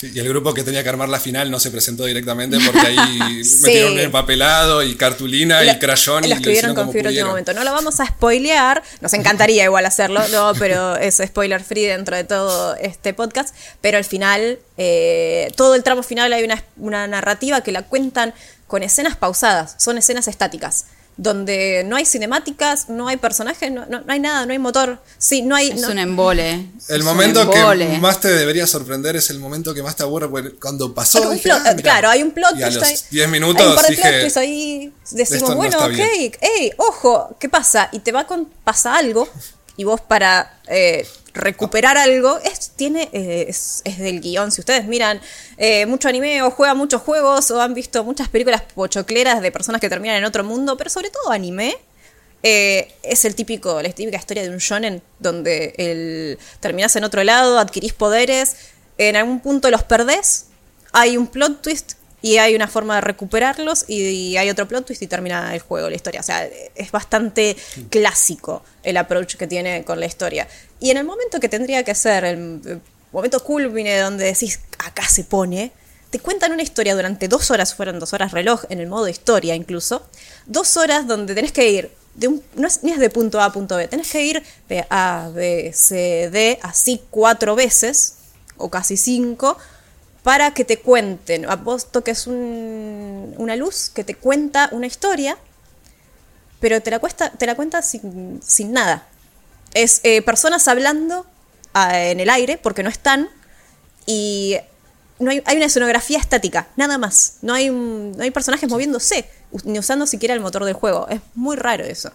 [0.01, 3.41] y el grupo que tenía que armar la final no se presentó directamente porque ahí
[3.61, 6.25] metieron el papelado y cartulina y crayón.
[6.25, 7.53] y lo escribieron con fibra último momento.
[7.53, 12.15] No lo vamos a spoilear, nos encantaría igual hacerlo, no, pero es spoiler free dentro
[12.15, 13.55] de todo este podcast.
[13.81, 18.33] Pero al final, eh, todo el tramo final hay una, una narrativa que la cuentan
[18.67, 20.85] con escenas pausadas, son escenas estáticas
[21.17, 24.99] donde no hay cinemáticas, no hay personajes, no, no, hay nada, no hay motor.
[25.17, 25.69] Sí, no hay.
[25.69, 26.67] Es un embole.
[26.89, 30.93] El momento que más te debería sorprender es el momento que más te aburre cuando
[30.93, 31.31] pasó.
[31.65, 33.83] Ah, claro, hay un plot y a los 10 minutos.
[33.83, 35.99] Hay dije, ahí decimos, bueno, ok,
[36.41, 37.89] hey, ojo, ¿qué pasa?
[37.91, 38.45] Y te va con.
[38.63, 39.27] pasa algo,
[39.77, 40.59] y vos para.
[40.67, 44.51] Eh, recuperar algo, es, tiene, eh, es, del guion.
[44.51, 45.19] Si ustedes miran
[45.57, 49.81] eh, mucho anime o juegan muchos juegos o han visto muchas películas pochocleras de personas
[49.81, 51.75] que terminan en otro mundo, pero sobre todo anime,
[52.43, 57.23] eh, es el típico, la típica historia de un shonen donde el, terminás en otro
[57.23, 58.57] lado, adquirís poderes,
[58.97, 60.47] en algún punto los perdés,
[60.91, 65.01] hay un plot twist y hay una forma de recuperarlos y, hay otro plot twist
[65.01, 66.21] y termina el juego, la historia.
[66.21, 67.57] O sea, es bastante
[67.89, 70.47] clásico el approach que tiene con la historia.
[70.79, 72.79] Y en el momento que tendría que ser el,
[73.11, 75.73] momento culmine donde decís, acá se pone,
[76.11, 79.53] te cuentan una historia durante dos horas, fueron dos horas reloj en el modo historia
[79.53, 80.07] incluso,
[80.45, 83.45] dos horas donde tenés que ir de un, no es, ni es de punto A
[83.45, 88.15] a punto B, tenés que ir de A, B, C, D, así cuatro veces,
[88.55, 89.57] o casi cinco,
[90.23, 91.49] para que te cuenten.
[91.49, 95.37] A vos toques una luz que te cuenta una historia,
[96.59, 98.39] pero te la, cuesta, te la cuenta sin,
[98.71, 99.05] nada.
[99.73, 101.25] Es eh, personas hablando
[101.73, 103.29] ah, en el aire porque no están
[104.05, 104.57] y
[105.19, 107.37] no hay, una escenografía estática, nada más.
[107.41, 109.29] No hay, no hay personajes moviéndose,
[109.65, 111.07] ni usando siquiera el motor del juego.
[111.09, 112.11] Es muy raro eso.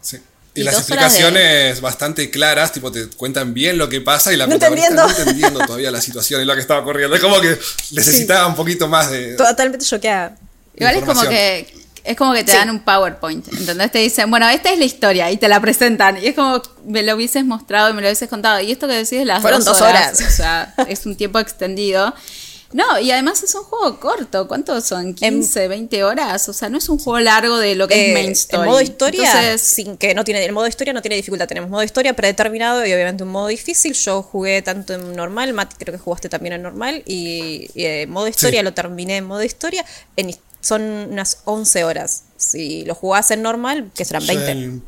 [0.00, 0.18] Sí.
[0.54, 4.58] Y, las explicaciones bastante claras, tipo, te cuentan bien lo que pasa y la no
[4.58, 7.14] protagonista no entendiendo todavía la situación y lo que estaba ocurriendo.
[7.14, 7.58] Es como que
[7.92, 9.34] necesitaba un poquito más de.
[9.34, 10.36] Totalmente choqueada.
[10.74, 13.92] Igual es como que es como que te dan un PowerPoint, ¿entendés?
[13.92, 16.22] Te dicen, bueno, esta es la historia y te la presentan.
[16.22, 18.60] Y es como me lo hubieses mostrado y me lo hubieses contado.
[18.60, 20.20] Y esto que decís de las Fueron dos horas.
[20.20, 22.14] O sea, es un tiempo extendido.
[22.72, 24.46] No, y además es un juego corto.
[24.46, 25.14] ¿Cuántos son?
[25.16, 26.48] ¿15, 20 horas?
[26.48, 28.62] O sea, no es un juego largo de lo que es Eh, main story.
[28.62, 31.48] En modo historia, Entonces, sin que no tiene, el modo historia no tiene dificultad.
[31.48, 33.92] Tenemos modo historia predeterminado y obviamente un modo difícil.
[33.94, 37.02] Yo jugué tanto en normal, Mati creo que jugaste también en normal.
[37.06, 38.64] Y, y, eh, modo historia Sí.
[38.64, 39.84] lo terminé en modo historia.
[40.16, 40.30] En,
[40.60, 42.24] son unas 11 horas.
[42.36, 44.52] Si lo jugás en normal, que serán Yo 20.
[44.52, 44.82] El,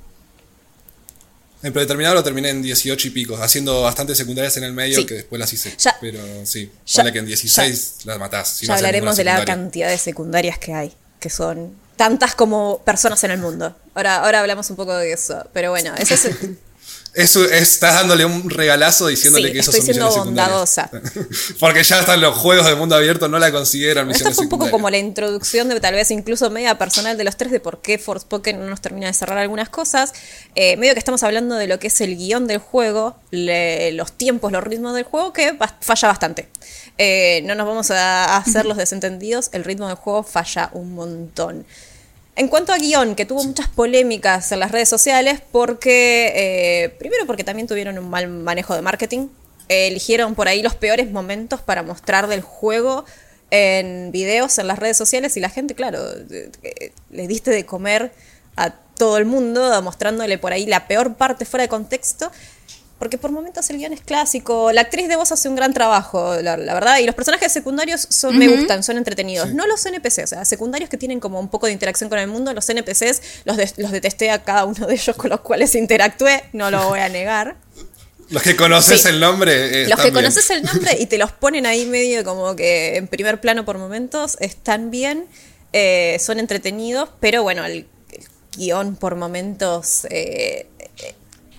[1.62, 5.07] el predeterminado lo terminé en 18 y pico, haciendo bastantes secundarias en el medio Sí.
[5.07, 5.75] que después las hice.
[5.79, 8.48] Ya- pero sí, ya- vale que en 16 las matás.
[8.57, 12.83] si ya no hablaremos de la cantidad de secundarias que hay, que son tantas como
[12.85, 13.77] personas en el mundo.
[13.94, 15.46] Ahora, ahora hablamos un poco de eso.
[15.53, 16.20] Pero bueno, ese es
[17.14, 21.57] Eso estás dándole un regalazo diciéndole Sí, que eso estoy son siendo misiones secundarias.
[21.61, 24.48] Porque ya están los juegos de mundo abierto, no la consideran Esto misiones fue un
[24.48, 27.83] poco como la introducción de tal vez incluso media personal de los tres de por
[27.83, 30.14] qué Forspoken no nos termina de cerrar algunas cosas.
[30.55, 34.12] Eh, medio que estamos hablando de lo que es el guion del juego, le- los
[34.12, 36.48] tiempos, los ritmos del juego, que falla bastante.
[36.96, 41.66] Eh, no nos vamos a hacer los desentendidos, el ritmo del juego falla un montón.
[42.35, 47.27] En cuanto a guion, que tuvo muchas polémicas en las redes sociales, porque, eh, primero
[47.27, 49.29] porque también tuvieron un mal manejo de marketing,
[49.68, 53.05] Eh, eligieron por ahí los peores momentos para mostrar del juego
[53.51, 56.01] en videos en las redes sociales y la gente, claro,
[57.11, 58.12] le diste de comer
[58.57, 62.31] a todo el mundo, mostrándole por ahí la peor parte fuera de contexto.
[63.03, 64.71] Porque por momentos el guion es clásico.
[64.71, 66.99] La actriz de voz hace un gran trabajo, la, la verdad.
[67.01, 69.53] Y los personajes secundarios son, me gustan, son entretenidos.
[69.53, 72.29] No los NPCs, o sea, secundarios que tienen como un poco de interacción con el
[72.29, 72.55] mundo.
[72.55, 76.45] Los NPCs los, de- los detesté a cada uno de ellos con los cuales interactué,
[76.53, 77.57] no lo voy a negar.
[78.31, 79.09] Los que conoces Sí.
[79.09, 79.83] el nombre.
[79.83, 80.15] eh, Los que bien.
[80.15, 83.79] conoces el nombre y te los ponen ahí medio como que en primer plano por
[83.79, 85.27] momentos, están bien,
[85.73, 88.25] eh, son entretenidos, pero bueno, el, el
[88.57, 90.69] guion por momentos eh,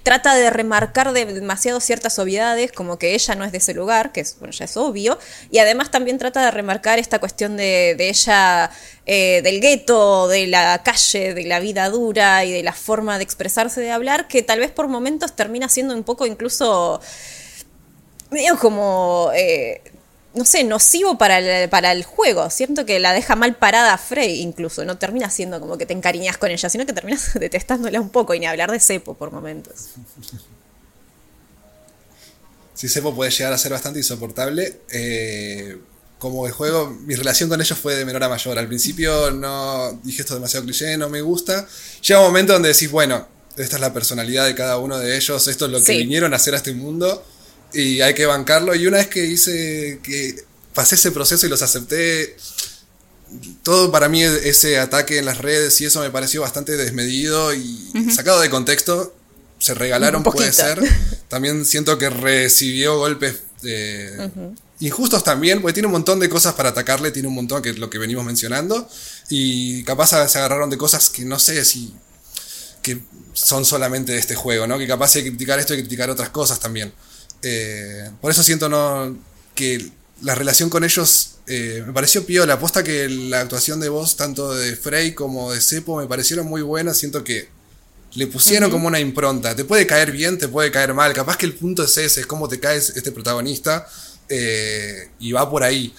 [0.03, 4.11] trata de remarcar de- demasiado ciertas obviedades, como que ella no es de ese lugar,
[4.11, 5.17] que es, bueno, ya es obvio,
[5.49, 8.69] y además también trata de remarcar esta cuestión de, ella,
[9.05, 13.23] eh, del gueto, de la calle, de la vida dura y de la forma de
[13.23, 16.99] expresarse, de hablar, que tal vez por momentos termina siendo un poco incluso
[18.29, 19.81] medio como, eh,
[20.35, 22.49] no sé, nocivo para el, para el juego.
[22.49, 24.83] Siento que la deja mal parada a Frey incluso.
[24.85, 28.33] No termina siendo como que te encariñas con ella, sino que terminas detestándola un poco
[28.33, 29.89] y ni hablar de cepo por momentos.
[32.73, 34.81] Si Sepo puede llegar a ser bastante insoportable.
[34.91, 35.77] eh,
[36.19, 38.57] como el juego, mi relación con ellos fue de menor a mayor.
[38.57, 41.67] Al principio no dije esto es demasiado cliché, no me gusta.
[42.01, 45.45] Llega un momento donde decís, bueno, esta es la personalidad de cada uno de ellos,
[45.49, 45.97] esto es lo que Sí.
[45.97, 47.25] vinieron a hacer a este mundo
[47.73, 48.75] y hay que bancarlo.
[48.75, 52.35] Y una vez que hice, que pasé ese proceso y los acepté,
[53.63, 57.91] todo para mí ese ataque en las redes y eso me pareció bastante desmedido y
[58.13, 59.15] sacado de contexto.
[59.59, 60.81] Se regalaron, puede ser.
[61.29, 64.29] También siento que recibió golpes eh,
[64.81, 67.79] injustos también, porque tiene un montón de cosas para atacarle, tiene un montón que es
[67.79, 68.87] lo que venimos mencionando.
[69.29, 71.93] Y capaz se agarraron de cosas que no sé si
[72.81, 74.77] que son solamente de este juego, ¿no?
[74.77, 76.93] Que capaz hay que criticar esto y criticar otras cosas también.
[77.43, 79.15] Eh, por eso siento no
[79.53, 82.53] que la relación con ellos eh, me pareció piola.
[82.53, 86.61] Aposta que la actuación de voz, tanto de Frey como de Cepo, me parecieron muy
[86.61, 86.97] buenas.
[86.97, 87.49] Siento que
[88.15, 89.55] le pusieron como una impronta.
[89.55, 91.13] Te puede caer bien, te puede caer mal.
[91.13, 93.87] Capaz que el punto es ese, es cómo te cae este protagonista.
[94.29, 95.93] eh, y va por ahí.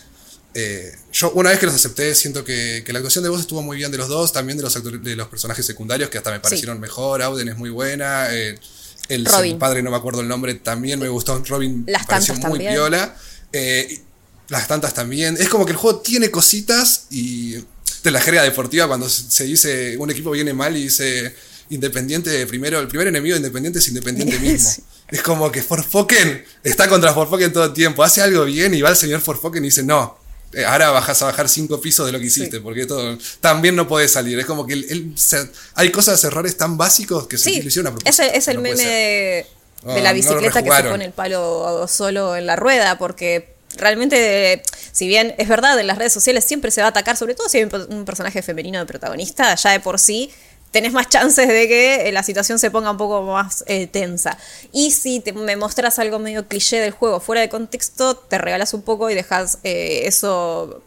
[0.55, 3.61] Eh, yo una vez que los acepté, siento que, que la actuación de voz estuvo
[3.63, 6.41] muy bien de los dos, también de los, de los personajes secundarios, que hasta me
[6.41, 7.21] parecieron mejor.
[7.23, 8.29] Auden es muy buena.
[8.35, 8.59] eh,
[9.09, 9.25] el,
[9.59, 11.43] padre, no me acuerdo el nombre, también me gustó.
[11.47, 12.73] Robin Las pareció muy también.
[12.73, 13.17] piola.
[13.53, 14.01] Eh,
[14.49, 15.37] las tantas también.
[15.39, 17.55] Es como que el juego tiene cositas y
[18.03, 21.35] de la jerga deportiva cuando se dice un equipo viene mal y dice
[21.71, 24.71] Independiente primero, el primer enemigo de Independiente es Independiente mismo.
[24.71, 24.83] Sí.
[25.09, 28.91] Es como que Forfoken está contra Forfoken todo el tiempo, hace algo bien y va
[28.91, 30.19] el señor Forfoken y dice, no,
[30.67, 32.63] ahora bajas a bajar cinco pisos de lo que hiciste, Sí.
[32.63, 34.39] porque todo también no puede salir.
[34.39, 37.97] Es como que se- hay cosas, errores tan básicos que se Sí, lo hicieron a
[37.97, 38.23] es propósito.
[38.25, 39.47] el, es el no meme de, de
[39.87, 44.63] Ah, la no bicicleta que se pone el palo solo en la rueda, porque realmente,
[44.93, 47.49] si bien es verdad, en las redes sociales siempre se va a atacar, sobre todo
[47.49, 50.31] si hay un, un personaje femenino de protagonista, ya de por sí
[50.75, 54.37] tenés más chances de que eh, la situación se ponga un poco más eh, tensa.
[54.73, 58.83] Y si me mostras algo medio cliché del juego fuera de contexto, te regalas un
[58.83, 60.83] poco y dejas eh, eso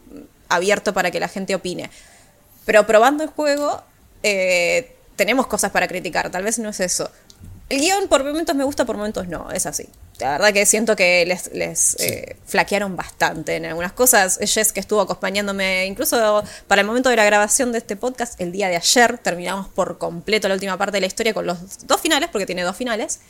[0.50, 1.90] abierto para que la gente opine.
[2.66, 3.82] Pero probando el juego,
[5.16, 6.30] tenemos cosas para criticar.
[6.30, 7.10] Tal vez no es eso.
[7.70, 9.50] El guion por momentos me gusta, por momentos no.
[9.52, 9.88] Es así.
[10.20, 14.38] La verdad que siento que les, les eh, flaquearon bastante en algunas cosas.
[14.40, 18.50] Jess que estuvo acompañándome incluso para el momento de la grabación de este podcast, el
[18.50, 22.00] día de ayer, terminamos por completo la última parte de la historia con los dos
[22.00, 23.20] finales, porque tiene dos finales.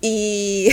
[0.00, 0.68] Y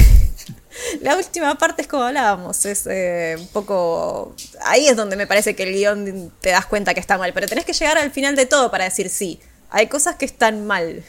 [1.01, 4.35] la última parte es como hablábamos, es eh, un poco...
[4.61, 7.47] Ahí es donde me parece que el guion te das cuenta que está mal, pero
[7.47, 9.39] tenés que llegar al final de todo para decir sí.
[9.69, 11.03] Hay cosas que están mal.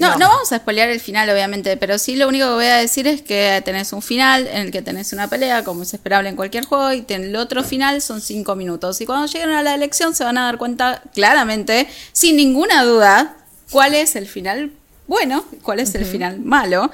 [0.00, 2.76] No, no, vamos a spoilear el final, obviamente, pero sí lo único que voy a
[2.76, 6.28] decir es que tenés un final en el que tenés una pelea, como es esperable
[6.28, 9.00] en cualquier juego, y el otro final son cinco minutos.
[9.00, 13.36] Y cuando lleguen a la elección se van a dar cuenta claramente, sin ninguna duda,
[13.70, 14.72] cuál es el final
[15.06, 16.90] bueno, cuál es el final malo.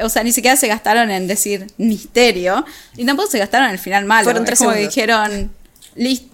[0.00, 2.64] O sea, ni siquiera se gastaron en decir misterio,
[2.96, 4.22] y tampoco se gastaron en el final malo.
[4.24, 4.94] Fueron tres como segundos.
[4.94, 5.50] dijeron,
[5.96, 6.28] listo.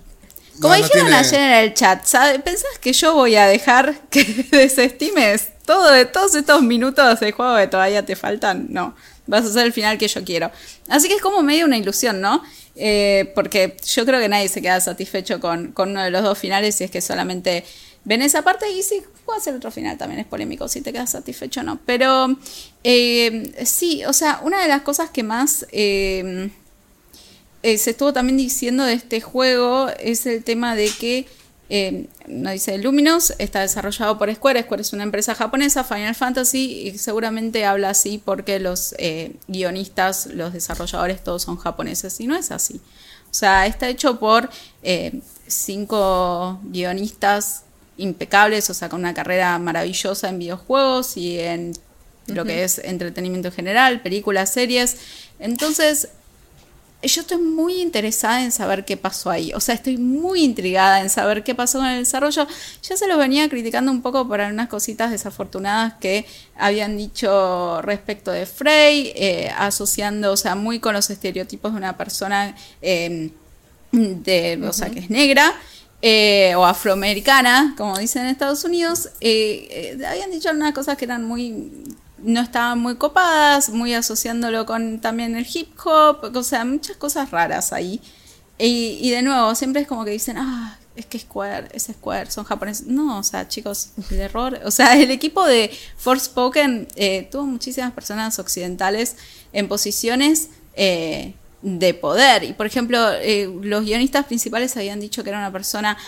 [0.61, 2.39] Como No, no dijeron tiene- ayer en el chat, ¿sabe?
[2.41, 7.67] ¿pensás que yo voy a dejar que desestimes todo todos estos minutos de juego que
[7.67, 8.67] todavía te faltan?
[8.71, 8.95] No,
[9.27, 10.51] vas a hacer el final que yo quiero.
[10.89, 12.43] Así que es como medio una ilusión, ¿no?
[12.77, 16.37] Eh, porque yo creo que nadie se queda satisfecho con, con uno de los dos
[16.39, 17.65] finales si es que solamente
[18.05, 21.13] ven esa parte y si puedo hacer otro final también es polémico si te quedas
[21.13, 21.79] satisfecho o no.
[21.87, 22.37] Pero
[22.83, 25.67] eh, sí, o sea, una de las cosas que más...
[25.73, 26.51] eh,
[27.65, 31.27] se estuvo también diciendo de este juego es el tema de que,
[31.71, 34.63] eh, no dice Luminous, está desarrollado por Square.
[34.63, 40.27] Square es una empresa japonesa, Final Fantasy, y seguramente habla así porque los eh, guionistas,
[40.27, 42.81] los desarrolladores, todos son japoneses, y no es así.
[43.31, 44.51] O sea, está hecho por
[44.83, 47.63] eh, cinco guionistas
[47.97, 51.73] impecables, o sea, con una carrera maravillosa en videojuegos y en
[52.27, 54.97] lo que es entretenimiento en general, películas, series.
[55.39, 56.09] Entonces,
[57.07, 59.53] yo estoy muy interesada en saber qué pasó ahí.
[59.55, 62.47] O sea, estoy muy intrigada en saber qué pasó con el desarrollo.
[62.83, 68.31] Ya se los venía criticando un poco por algunas cositas desafortunadas que habían dicho respecto
[68.33, 73.31] de Frey, eh, asociando, o sea, muy con los estereotipos de una persona eh,
[73.93, 75.55] de, o sea, que es negra.
[76.07, 81.25] eh, o afroamericana, como dicen en Estados Unidos, eh, habían dicho algunas cosas que eran
[81.25, 81.73] muy
[82.25, 87.31] no estaban muy copadas, muy asociándolo con también el hip hop, o sea, muchas cosas
[87.31, 88.01] raras ahí.
[88.59, 92.45] Y, de nuevo, siempre es como que dicen, ah, es que Square, es Square, son
[92.45, 92.87] japoneses.
[92.87, 94.61] No, o sea, chicos, el error.
[94.65, 99.17] O sea, el equipo de Forspoken eh, tuvo muchísimas personas occidentales
[99.53, 102.45] en posiciones eh, de poder.
[102.45, 105.99] Y por ejemplo, eh, los guionistas principales habían dicho que era una persona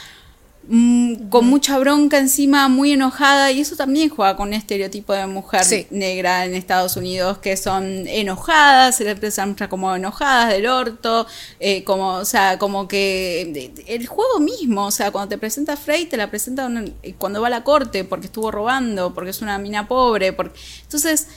[0.69, 5.27] mm, con mucha bronca encima, muy enojada, y eso también juega con un estereotipo de
[5.27, 5.87] mujer Sí.
[5.91, 11.27] negra en Estados Unidos, que son enojadas, se les presenta como enojadas del orto,
[11.61, 16.07] eh, como, o sea, como que el juego mismo, o sea, cuando te presenta Frey,
[16.07, 19.43] te la presenta una- eh, cuando va a la corte, porque estuvo robando, porque es
[19.43, 20.59] una mina pobre, porque...
[20.83, 21.29] Entonces,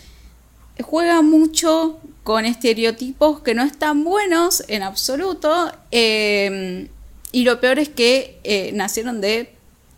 [0.81, 5.71] juega mucho con estereotipos que no están buenos en absoluto.
[5.91, 6.89] eh,
[7.31, 9.53] y lo peor es que eh, nacieron de,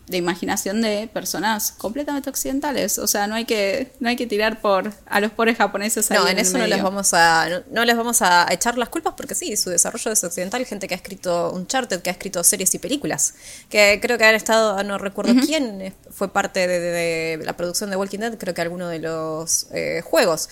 [0.08, 2.98] de imaginación de personas completamente occidentales.
[2.98, 6.18] O sea, no hay que, no hay que tirar por a los pobres japoneses ahí
[6.18, 9.14] No, en eso no les vamos a no, no les vamos a echar las culpas
[9.16, 12.74] porque sí, su desarrollo es occidental, gente que ha escrito Uncharted, que ha escrito series
[12.74, 13.34] y películas,
[13.70, 17.56] que creo que han estado, no recuerdo quién eh, fue parte de, de- de la
[17.56, 20.48] producción de Walking Dead, creo que alguno de los eh, juegos.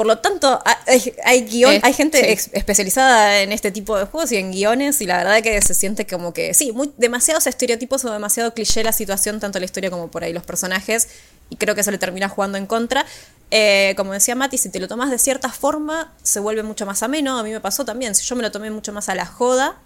[0.00, 2.24] Por lo tanto, hay, hay Eh, hay gente sí.
[2.24, 5.74] ex- especializada en este tipo de juegos y en guiones, y la verdad que se
[5.74, 9.90] siente como que, sí, muy, demasiados estereotipos o demasiado cliché la situación, tanto la historia
[9.90, 11.08] como por ahí los personajes,
[11.50, 13.04] y creo que eso le termina jugando en contra.
[13.50, 17.02] Eh, como decía Mati, si te lo tomas de cierta forma, se vuelve mucho más
[17.02, 17.38] ameno.
[17.38, 19.76] A mí me pasó también, si yo me lo tomé mucho más a la joda,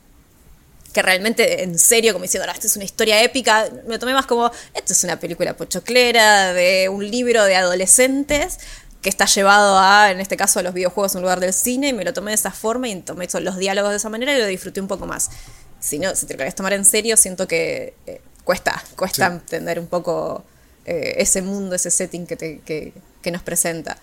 [0.93, 4.15] que realmente en serio, como diciendo, "Ah, esta es una historia épica, me lo tomé
[4.15, 8.61] más como, esto es una película pochoclera, de un libro de adolescentes
[9.05, 11.93] que está llevado a, en este caso, a los videojuegos en lugar del cine, y
[11.93, 14.47] me lo tomé de esa forma y tomé los diálogos de esa manera y lo
[14.47, 15.31] disfruté un poco más.
[15.79, 19.35] Si no, si te lo querés tomar en serio, siento que eh, cuesta, cuesta Sí.
[19.35, 20.43] entender un poco
[20.87, 23.99] eh, ese mundo, ese setting que, te- que, que nos presenta.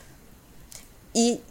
[1.14, 1.42] Y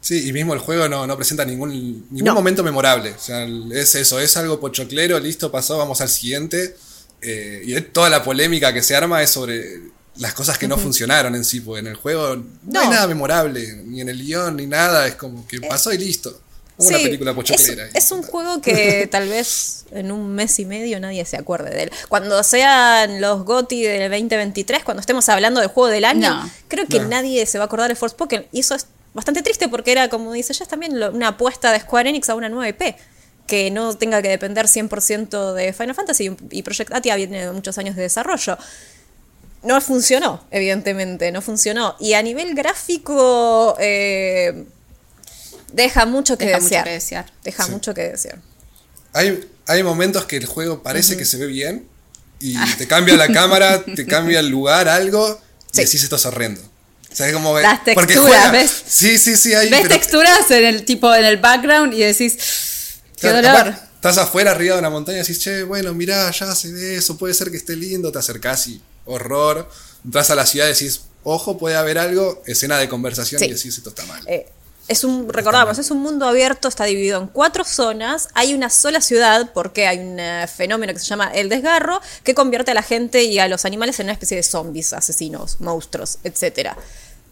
[0.00, 1.70] Sí, y mismo el juego no, no presenta ningún,
[2.10, 2.34] ningún No.
[2.34, 3.10] momento memorable.
[3.10, 6.76] O sea, es eso, es algo pochoclero, listo, pasó, vamos al siguiente.
[7.20, 9.80] Eh, y toda la polémica que se arma es sobre
[10.18, 12.80] las cosas que no funcionaron en sí, porque en el juego no, No.
[12.80, 16.40] hay nada memorable, ni en el guion, ni nada, es como que pasó y listo.
[16.76, 17.88] Como una Sí, película es, pochoclera.
[17.92, 21.82] es un juego que tal vez en un mes y medio nadie se acuerde de
[21.84, 21.92] él.
[22.08, 26.50] Cuando sean los GOTY del 2023, cuando estemos hablando del juego del año, No.
[26.68, 27.08] creo que No.
[27.08, 28.46] nadie se va a acordar de Forspoken.
[28.52, 31.80] Y eso es bastante triste porque era, como dice Jess, también lo- una apuesta de
[31.80, 32.96] Square Enix a una nueva IP.
[33.48, 37.76] Que no tenga que depender 100% de Final Fantasy y Project Atia viene de muchos
[37.78, 38.56] años de desarrollo.
[39.62, 41.96] No funcionó, evidentemente, no funcionó.
[42.00, 44.64] Y a nivel gráfico, eh,
[45.72, 46.84] deja mucho que Deja mucho desear.
[46.84, 47.32] que desear.
[47.44, 47.70] Deja Sí.
[47.70, 48.38] mucho que desear.
[49.12, 51.86] Hay, hay momentos que el juego parece que se ve bien
[52.40, 55.40] y te cambia la cámara, te cambia el lugar, algo,
[55.72, 55.82] Sí.
[55.82, 56.60] y decís esto es horrendo.
[57.10, 58.70] O sea, como Las texturas, juega- ¿ves?
[58.86, 62.36] Sí, sí, sí, hay Ves pero- texturas en el tipo en el background y decís,
[63.16, 63.64] qué Claro, dolor.
[63.72, 66.94] capaz Estás afuera, arriba de una montaña, y decís, che, bueno, mirá, ya se ve
[66.96, 69.68] eso, puede ser que esté lindo, te acercás y horror.
[70.04, 73.46] Entras a la ciudad y decís, ojo, puede haber algo, escena de conversación Sí.
[73.46, 74.22] y decís, esto está mal.
[74.26, 74.46] Eh,
[74.86, 79.02] es un, recordamos, es un mundo abierto, está dividido en cuatro zonas, hay una sola
[79.02, 82.82] ciudad porque hay un eh, fenómeno que se llama el desgarro que convierte a la
[82.82, 86.74] gente y a los animales en una especie de zombies, asesinos, monstruos, etcétera.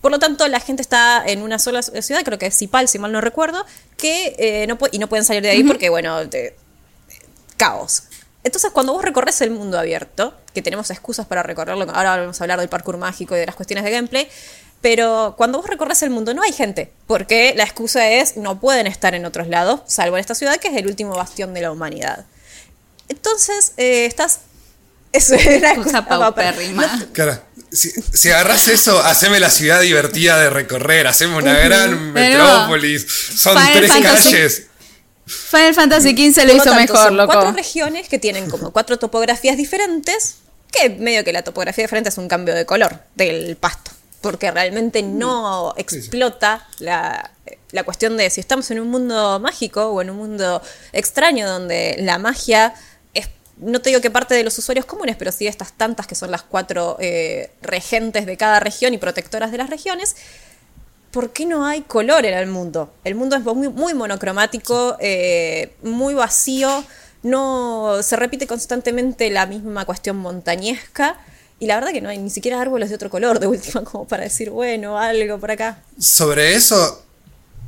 [0.02, 2.98] Por lo tanto, la gente está en una sola ciudad, creo que es Cipal, si
[2.98, 3.64] mal no recuerdo,
[3.96, 6.18] que eh, no y no pueden salir de ahí porque, bueno,
[7.56, 8.02] caos.
[8.46, 12.44] Entonces, cuando vos recorres el mundo abierto, que tenemos excusas para recorrerlo, ahora vamos a
[12.44, 14.28] hablar del parkour mágico y de las cuestiones de gameplay,
[14.80, 18.86] pero cuando vos recorres el mundo no hay gente, porque la excusa es no pueden
[18.86, 21.72] estar en otros lados, salvo en esta ciudad que es el último bastión de la
[21.72, 22.24] humanidad.
[23.08, 24.40] Entonces, eh, estás...
[25.12, 27.08] Eso era Excusa paupérrima.
[27.12, 27.40] Claro,
[27.72, 33.56] si, si agarrás eso, haceme la ciudad divertida de recorrer, haceme una gran metrópolis, son
[33.56, 34.66] Final tres Fantasy- calles.
[35.26, 37.32] Final Fantasy XV lo hizo tanto, mejor, son loco.
[37.32, 40.36] cuatro regiones que tienen como cuatro topografías diferentes,
[40.70, 45.02] que medio que la topografía diferente es un cambio de color del pasto, porque realmente
[45.02, 47.32] no explota la,
[47.72, 50.62] la cuestión de si estamos en un mundo mágico o en un mundo
[50.92, 52.74] extraño donde la magia
[53.12, 56.14] es, no te digo que parte de los usuarios comunes, pero sí estas tantas que
[56.14, 60.14] son las cuatro eh, regentes de cada región y protectoras de las regiones,
[61.16, 62.92] ¿por qué no hay color en el mundo?
[63.02, 66.84] El mundo es muy, muy monocromático, eh, muy vacío,
[67.22, 71.18] no se repite constantemente la misma cuestión montañesca.
[71.58, 74.06] Y la verdad que no hay ni siquiera árboles de otro color, de última, como
[74.06, 75.82] para decir, bueno, algo por acá.
[75.98, 77.02] Sobre eso,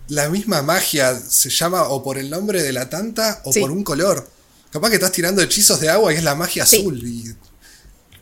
[0.09, 3.61] la misma magia se llama o por el nombre de la tanta o Sí.
[3.63, 4.29] por un color.
[4.71, 6.81] Capaz que estás tirando hechizos de agua y es la magia Sí.
[6.81, 7.03] azul.
[7.03, 7.35] Y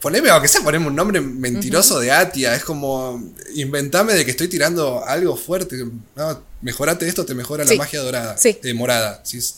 [0.01, 2.55] poneme, aunque sea poneme un nombre mentiroso de Atia.
[2.55, 3.23] Es como
[3.55, 5.77] inventame de que estoy tirando algo fuerte.
[6.15, 7.75] No, mejorate esto, te mejora Sí.
[7.77, 8.37] la magia dorada.
[8.39, 8.59] Sí.
[8.63, 9.21] eh, morada.
[9.25, 9.55] Sí, es-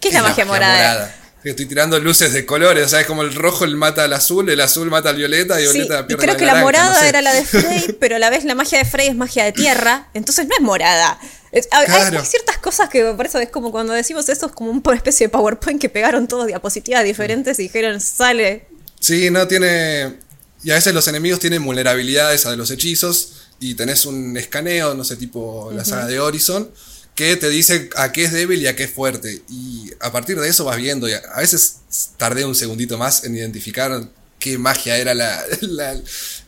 [0.00, 1.14] ¿Qué es la magia morada?
[1.42, 4.12] Que Estoy tirando luces de colores, o sea, es como el rojo el mata al
[4.12, 6.52] azul, el azul mata al violeta y Sí, violeta y pierde creo la que la
[6.52, 7.08] naranja, morada no sé.
[7.08, 9.52] era la de Frey, pero a la vez la magia de Frey es magia de
[9.52, 11.18] tierra, entonces no es morada.
[11.50, 12.18] Es- hay- Claro.
[12.20, 15.28] Hay ciertas cosas que por eso es como cuando decimos eso, es como una especie
[15.28, 18.66] de PowerPoint que pegaron todos diapositivas diferentes y dijeron, sale.
[19.00, 20.14] Sí, no tiene.
[20.62, 23.32] Y a veces los enemigos tienen vulnerabilidades a los hechizos.
[23.58, 26.70] Y tenés un escaneo, no sé, tipo la saga de Horizon,
[27.14, 29.42] que te dice a qué es débil y a qué es fuerte.
[29.50, 31.08] Y a partir de eso vas viendo.
[31.08, 31.76] Y a veces
[32.16, 35.94] tardé un segundito más en identificar qué magia era la, la,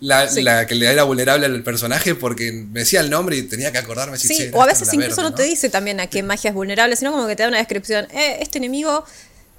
[0.00, 0.40] la- Sí.
[0.40, 3.76] la que le era vulnerable al personaje, porque me decía el nombre y tenía que
[3.78, 4.16] acordarme.
[4.18, 6.48] si Sí, che, o a veces incluso verde, no te dice también a qué magia
[6.48, 8.06] es vulnerable, sino como que te da una descripción.
[8.10, 9.04] Eh, este enemigo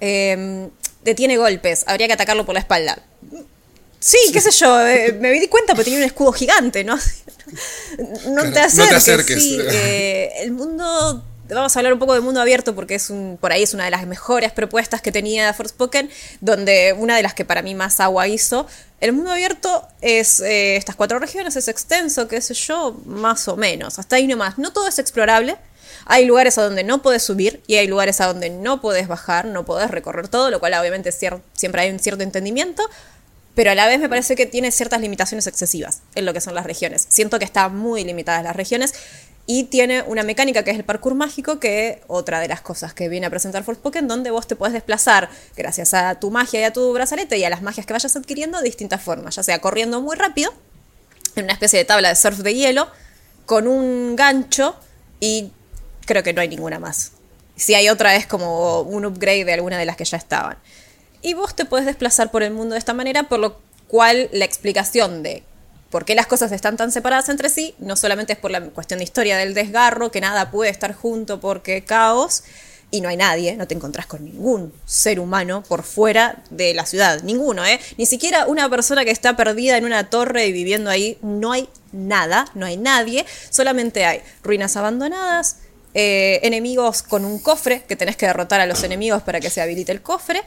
[0.06, 0.68] eh,
[1.02, 2.98] te tiene golpes, habría que atacarlo por la espalda.
[4.00, 6.94] Sí, qué sé yo, eh, me di cuenta porque tenía un escudo gigante, ¿no?
[8.28, 9.42] no, te acerques, no te acerques.
[9.42, 13.38] sí, eh, el mundo, vamos a hablar un poco del mundo abierto porque es un,
[13.40, 16.10] por ahí es una de las mejores propuestas que tenía Forspoken,
[16.42, 18.66] donde una de las que para mí más agua hizo.
[19.00, 23.56] El mundo abierto es eh, estas cuatro regiones, es extenso, qué sé yo, más o
[23.56, 24.58] menos, hasta ahí nomás.
[24.58, 25.56] No todo es explorable.
[26.06, 29.46] Hay lugares a donde no puedes subir y hay lugares a donde no puedes bajar,
[29.46, 32.82] no puedes recorrer todo, lo cual obviamente siempre hay un cierto entendimiento,
[33.54, 36.54] pero a la vez me parece que tiene ciertas limitaciones excesivas en lo que son
[36.54, 37.06] las regiones.
[37.08, 38.94] Siento que están muy limitadas las regiones
[39.46, 43.08] y tiene una mecánica que es el parkour mágico, que otra de las cosas que
[43.08, 46.72] viene a presentar Forspoken, donde vos te puedes desplazar gracias a tu magia y a
[46.72, 50.00] tu brazalete y a las magias que vayas adquiriendo de distintas formas, ya sea corriendo
[50.00, 50.52] muy rápido,
[51.36, 52.88] en una especie de tabla de surf de hielo,
[53.44, 54.76] con un gancho
[55.20, 55.52] y
[56.04, 57.12] creo que no hay ninguna más.
[57.56, 60.58] Si hay otra es como un upgrade de alguna de las que ya estaban.
[61.22, 64.44] Y vos te puedes desplazar por el mundo de esta manera, por lo cual la
[64.44, 65.42] explicación de
[65.90, 68.98] por qué las cosas están tan separadas entre sí, no solamente es por la cuestión
[68.98, 72.42] de historia del desgarro, que nada puede estar junto porque caos,
[72.90, 76.86] y no hay nadie, no te encontrás con ningún ser humano por fuera de la
[76.86, 77.80] ciudad, ninguno, ¿eh?
[77.96, 81.68] Ni siquiera una persona que está perdida en una torre y viviendo ahí, no hay
[81.92, 85.56] nada, no hay nadie, solamente hay ruinas abandonadas,
[85.94, 89.60] eh, enemigos con un cofre, que tenés que derrotar a los enemigos para que se
[89.60, 90.42] habilite el cofre,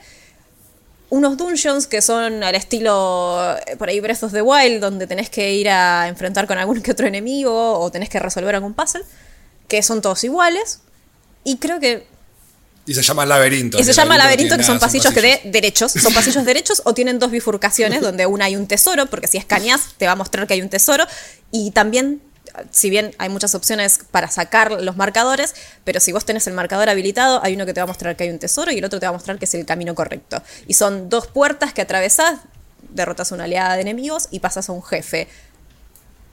[1.09, 5.29] unos dungeons que son al estilo, eh, por ahí Breath of the Wild, donde tenés
[5.29, 9.03] que ir a enfrentar con algún que otro enemigo o tenés que resolver algún puzzle,
[9.67, 10.81] que son todos iguales.
[11.43, 12.05] Y creo que
[12.85, 13.79] Y se llama laberinto.
[13.79, 15.93] Y se llama laberinto, no que son nada, pasillos que de derechos.
[15.93, 19.93] Son pasillos derechos o tienen dos bifurcaciones donde una hay un tesoro, porque si escaneas
[19.97, 21.05] te va a mostrar que hay un tesoro.
[21.51, 22.21] Y también,
[22.71, 26.89] si bien hay muchas opciones para sacar los marcadores, pero si vos tenés el marcador
[26.89, 28.99] habilitado, hay uno que te va a mostrar que hay un tesoro y el otro
[28.99, 30.41] te va a mostrar que es el camino correcto.
[30.67, 32.39] Y son dos puertas que atravesás,
[32.89, 35.27] derrotas a una aliada de enemigos y pasas a un jefe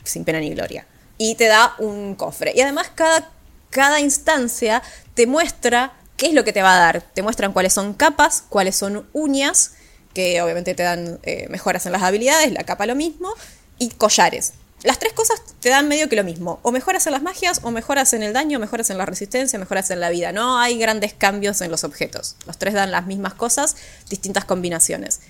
[0.05, 0.87] sin pena ni gloria.
[1.18, 2.53] Y te da un cofre.
[2.55, 3.31] Y además cada,
[3.70, 4.83] cada instancia
[5.14, 7.03] te muestra qué es lo que te va a dar.
[7.03, 9.72] Te muestran cuáles son capas, cuáles son uñas,
[10.12, 13.33] que obviamente te dan eh, mejoras en las habilidades, la capa lo mismo,
[13.79, 14.53] y collares.
[14.85, 16.61] Las tres cosas te dan medio que lo mismo.
[16.62, 19.91] O mejoras en las magias, o mejoras en el daño, mejoras en la resistencia, mejoras
[19.91, 20.30] en la vida.
[20.30, 22.37] No hay grandes cambios en los objetos.
[22.47, 23.76] Los tres dan las mismas cosas,
[24.11, 25.20] distintas combinaciones.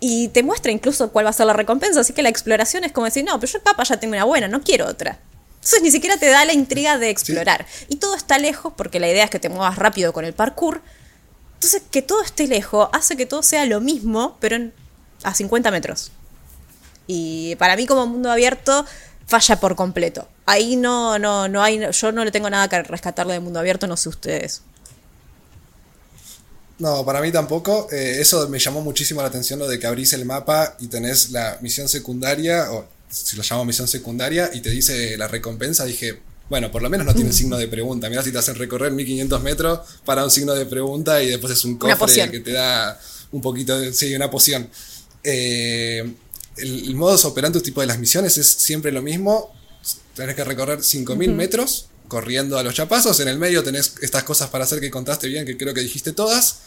[0.00, 2.00] Y te muestra incluso cuál va a ser la recompensa.
[2.00, 4.48] Así que la exploración es como decir, no, pero yo capa ya tengo una buena,
[4.48, 5.18] no quiero otra.
[5.54, 7.66] Entonces ni siquiera te da la intriga de explorar.
[7.88, 10.82] Y todo está lejos porque la idea es que te muevas rápido con el parkour.
[11.54, 14.72] Entonces que todo esté lejos hace que todo sea lo mismo, pero en-
[15.24, 16.12] a 50 metros.
[17.08, 18.86] Y para mí como mundo abierto
[19.26, 20.28] falla por completo.
[20.46, 23.86] Ahí no, no, no hay, yo no le tengo nada que rescatarle de mundo abierto,
[23.86, 24.62] no sé ustedes.
[26.78, 27.88] No, para mí tampoco.
[27.90, 31.30] Eh, eso me llamó muchísimo la atención, lo de que abrís el mapa y tenés
[31.30, 35.84] la misión secundaria, o si lo llamo misión secundaria, y te dice la recompensa.
[35.84, 38.08] Dije, bueno, por lo menos no tiene signo de pregunta.
[38.08, 41.64] Mirá si te hacen recorrer 1500 metros para un signo de pregunta y después es
[41.64, 42.98] un cofre que te da
[43.32, 43.92] un poquito de.
[43.92, 44.70] Sí, una poción.
[45.24, 46.14] Eh,
[46.60, 49.54] el, el modus operandi tipo de las misiones es siempre lo mismo.
[50.14, 53.20] Tenés que recorrer 5000 metros corriendo a los chapazos.
[53.20, 56.12] En el medio tenés estas cosas para hacer que contaste bien, que creo que dijiste
[56.12, 56.60] todas.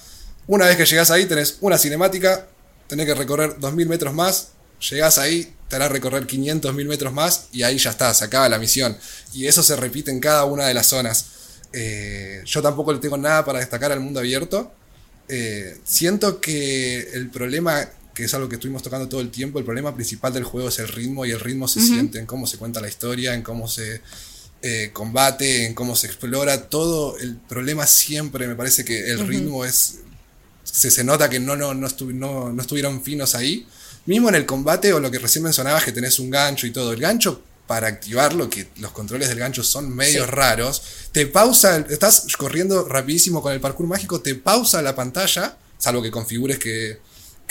[0.47, 2.47] Una vez que llegás ahí, tenés una cinemática,
[2.87, 4.49] tenés que recorrer 2000 metros más.
[4.89, 8.49] Llegás ahí, te hará recorrer 500 mil metros más y ahí ya está, se acaba
[8.49, 8.97] la misión.
[9.33, 11.25] Y eso se repite en cada una de las zonas.
[11.71, 14.71] Eh, yo tampoco le tengo nada para destacar al mundo abierto.
[15.29, 19.65] Eh, siento que el problema, que es algo que estuvimos tocando todo el tiempo, el
[19.65, 22.57] problema principal del juego es el ritmo y el ritmo se siente en cómo se
[22.57, 24.01] cuenta la historia, en cómo se
[24.61, 29.65] eh, combate, en cómo se explora, todo el problema siempre me parece que el ritmo
[29.65, 29.99] es...
[30.63, 33.65] Se, se nota que no, no, no, estu- no, no estuvieron finos ahí.
[34.05, 36.93] Mismo en el combate o lo que recién mencionabas que tenés un gancho y todo.
[36.93, 40.29] El gancho para activarlo, que los controles del gancho son medio Sí.
[40.31, 40.81] raros,
[41.11, 46.11] te pausa, estás corriendo rapidísimo con el parkour mágico, te pausa la pantalla, salvo que
[46.11, 46.99] configures que,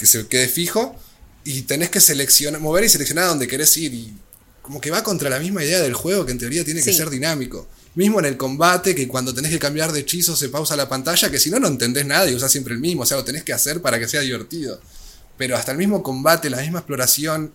[0.01, 0.97] que se quede fijo,
[1.45, 3.93] y tenés que seleccionar, mover y seleccionar a donde querés ir.
[3.93, 4.13] Y
[4.63, 6.97] como que va contra la misma idea del juego que en teoría tiene que Sí.
[6.99, 7.69] ser dinámico.
[7.95, 11.31] Mismo en el combate, que cuando tenés que cambiar de hechizo se pausa la pantalla,
[11.31, 13.43] que si no, no entendés nada y usás siempre el mismo, o sea, lo tenés
[13.45, 14.81] que hacer para que sea divertido.
[15.37, 17.53] Pero hasta el mismo combate, la misma exploración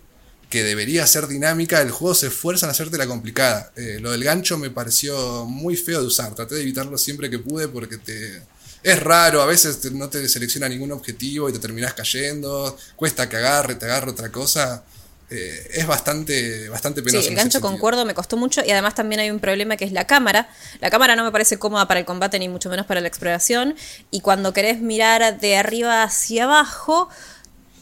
[0.49, 3.71] que debería ser dinámica, el juego se esfuerza en hacértela complicada.
[3.75, 7.39] Eh, lo del gancho me pareció muy feo de usar, traté de evitarlo siempre que
[7.39, 8.41] pude porque te...
[8.85, 13.35] Es raro, a veces no te selecciona ningún objetivo y te terminás cayendo, cuesta que
[13.35, 14.83] agarre, te agarre otra cosa.
[15.31, 17.19] Eh, es bastante, bastante penoso.
[17.19, 17.71] Sí, el gancho sentido.
[17.71, 20.47] concuerdo, me costó mucho y además también hay un problema que es la cámara.
[20.81, 23.75] La cámara no me parece cómoda para el combate ni mucho menos para la exploración
[24.11, 27.09] y cuando querés mirar de arriba hacia abajo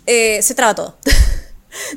[0.06, 0.98] eh, se traba todo.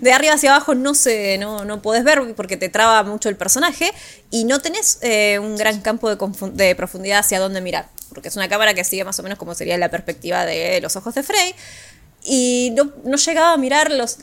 [0.00, 3.36] De arriba hacia abajo no se no, no podés ver porque te traba mucho el
[3.36, 3.92] personaje
[4.30, 7.88] y no tenés eh, un gran campo de, profundidad hacia dónde mirar.
[8.08, 10.96] Porque es una cámara que sigue más o menos como sería la perspectiva de los
[10.96, 11.54] ojos de Frey.
[12.24, 14.18] Y no, no llegaba a mirar los-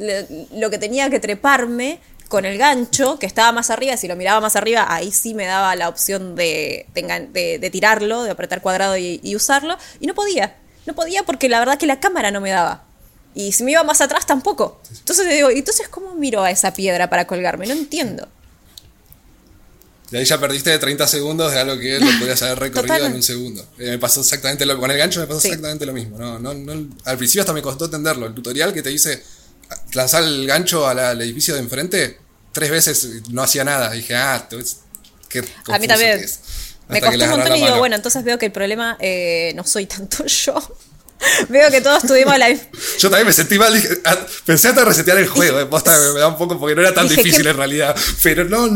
[0.52, 3.96] lo que tenía que treparme con el gancho, que estaba más arriba.
[3.96, 8.32] Si lo miraba más arriba, ahí sí me daba la opción de- de tirarlo, de
[8.32, 9.78] apretar cuadrado y, y usarlo.
[10.00, 10.56] Y no podía.
[10.86, 12.86] No podía porque la verdad que la cámara no me daba.
[13.36, 14.82] Y si me iba más atrás tampoco.
[14.92, 17.66] Entonces digo, ¿y entonces cómo miro a esa piedra para colgarme?
[17.66, 18.28] No entiendo.
[20.12, 23.10] Y ahí ya perdiste 30 segundos de algo que lo podías haber recorrido Total.
[23.10, 23.64] en un segundo.
[23.80, 25.48] Eh, me pasó exactamente lo Con el gancho me pasó Sí.
[25.48, 26.20] exactamente lo mismo.
[26.20, 28.28] No, no, no- al principio hasta me costó entenderlo.
[28.28, 29.24] El tutorial que te dice
[29.94, 32.20] lanzar el gancho a la- al edificio de enfrente,
[32.52, 33.90] tres veces no hacía nada.
[33.90, 34.48] Dije, ah,
[35.30, 36.24] qué A mí también.
[36.90, 39.88] Me costó un montón y digo, bueno, entonces veo que el problema eh, no soy
[39.88, 40.54] tanto yo.
[41.50, 42.50] veo que todos tuvimos la...
[43.00, 46.14] Yo también me sentí mal, dije, ah, pensé hasta resetear el juego, eh, posta, me,
[46.14, 48.68] me da un poco porque no era tan difícil en realidad, pero no,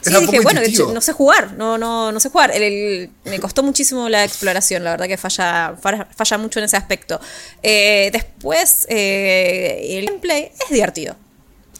[0.00, 0.92] Sí, era un dije, poco bueno, intuitivo.
[0.92, 2.52] no sé jugar, no, no, no sé jugar.
[2.54, 6.76] El- el- me costó muchísimo la exploración, la verdad que falla, falla, mucho en ese
[6.76, 7.20] aspecto.
[7.64, 11.16] Eh, después, eh, el gameplay es divertido.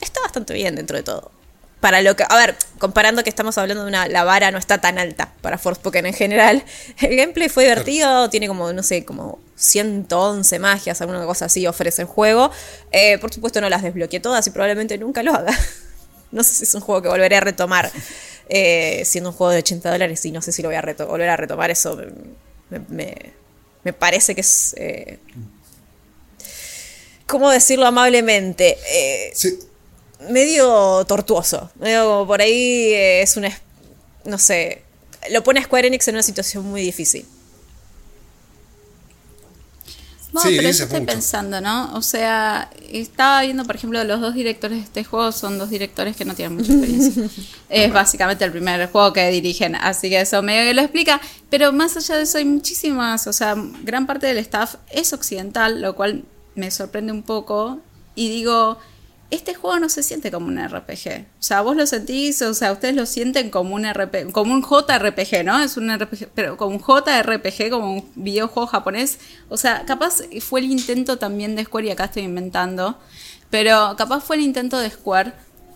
[0.01, 1.31] Está bastante bien dentro de todo.
[1.79, 4.79] Para lo que, a ver, comparando que estamos hablando de una, la vara no está
[4.79, 6.65] tan alta para Forspoken en general.
[6.99, 12.03] El gameplay fue divertido, tiene como, no sé, como 111 magias, alguna cosa así ofrece
[12.03, 12.51] el juego.
[12.93, 15.53] Eh, por supuesto no las desbloqueé todas y probablemente nunca lo haga.
[16.31, 17.91] No sé si es un juego que volveré a retomar.
[18.51, 21.29] eh, siendo un juego de 80 dólares y no sé si lo voy a volver
[21.31, 21.71] a retomar.
[21.71, 21.99] Eso
[22.69, 23.33] me, me-
[23.83, 24.75] me parece que es...
[24.77, 25.19] eh,
[27.27, 28.77] ¿Cómo decirlo amablemente?
[28.93, 29.59] Eh, Sí,
[30.31, 31.71] medio tortuoso.
[31.77, 33.59] Medio como por ahí es una.
[34.25, 34.83] No sé.
[35.31, 37.27] Lo pone a Square Enix en una situación muy difícil.
[40.39, 41.95] No, Sí, pero yo estoy pensando, ¿no?
[41.95, 46.17] O sea, estaba viendo, por ejemplo, los dos directores de este juego son dos directores
[46.17, 47.25] que no tienen mucha experiencia.
[47.69, 51.21] es básicamente el primer juego que dirigen, así que eso medio que lo explica.
[51.51, 55.81] Pero más allá de eso hay muchísimas, o sea, gran parte del staff es occidental,
[55.81, 56.25] lo cual
[56.55, 57.81] me sorprende un poco.
[58.15, 58.79] Y digo,
[59.31, 61.27] este juego no se siente como un RPG.
[61.39, 64.63] O sea, vos lo sentís, o sea, ustedes lo sienten como un RPG, como un
[64.63, 65.61] JRPG, ¿no?
[65.61, 69.19] Es un RPG, pero como un JRPG, como un videojuego japonés.
[69.51, 72.99] O sea, capaz fue el intento también de Square, y acá estoy inventando,
[73.51, 75.33] pero capaz fue el intento de Square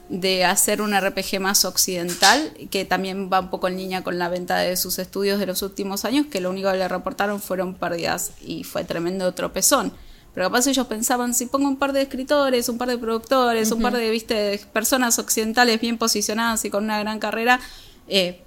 [0.09, 4.29] de hacer un RPG más occidental, que también va un poco en línea con la
[4.29, 7.75] venta de sus estudios de los últimos años, que lo único que le reportaron fueron
[7.75, 9.93] pérdidas y fue tremendo tropezón.
[10.35, 13.83] Pero capaz ellos pensaban, si pongo un par de escritores, un par de productores, un
[13.83, 17.61] par de viste personas occidentales bien posicionadas y con una gran carrera,
[18.09, 18.43] eh,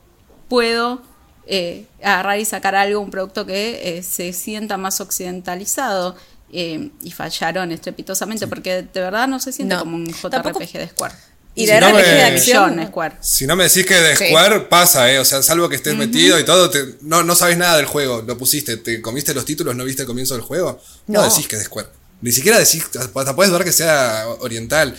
[0.49, 1.01] puedo
[1.47, 6.15] eh, agarrar y sacar algo, un producto que eh, se sienta más occidentalizado.
[6.51, 9.81] y fallaron estrepitosamente, porque de verdad no se siente No.
[9.81, 11.15] como un JRPG Tampoco- de Square.
[11.57, 12.87] Y Si de no RPG de me- acción.
[12.87, 13.15] Square.
[13.21, 14.25] Si no me decís que de Sí.
[14.27, 15.19] Square pasa, ¿eh?
[15.19, 18.21] O sea, salvo que estés metido y todo, te- no, no sabes nada del juego.
[18.27, 20.81] Lo pusiste, te comiste los títulos, no viste el comienzo del juego.
[21.07, 21.29] No, No.
[21.29, 21.87] decís que es de Square.
[22.21, 24.95] Ni siquiera decís, hasta puedes dudar que sea oriental.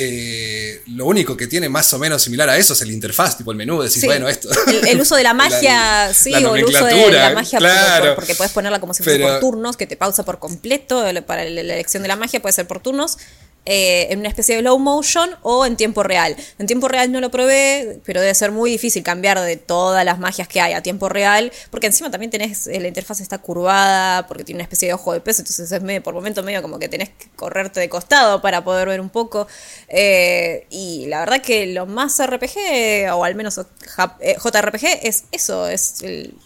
[0.00, 3.50] Eh, lo único que tiene más o menos similar a eso es el interfaz, tipo
[3.50, 3.82] el menú.
[3.82, 4.06] Decís, Sí.
[4.06, 4.48] bueno, esto.
[4.68, 7.58] El, el uso de la magia, La- sí, la o el uso de la magia
[7.58, 8.04] claro.
[8.06, 11.04] por- porque puedes ponerla como si fuese Pero- por turnos, que te pausa por completo.
[11.26, 13.18] Para la elección de la magia puede ser por turnos.
[13.66, 16.34] Eh, en una especie de low motion o en tiempo real.
[16.58, 20.18] En tiempo real no lo probé, pero debe ser muy difícil cambiar de todas las
[20.18, 24.26] magias que hay a tiempo real, porque encima también tenés, eh, la interfaz está curvada,
[24.26, 26.78] porque tiene una especie de ojo de peso, entonces es medio, por momento medio como
[26.78, 29.46] que tenés que correrte de costado para poder ver un poco.
[29.88, 36.02] Eh, y la verdad que lo más RPG, o al menos JRPG, es eso, es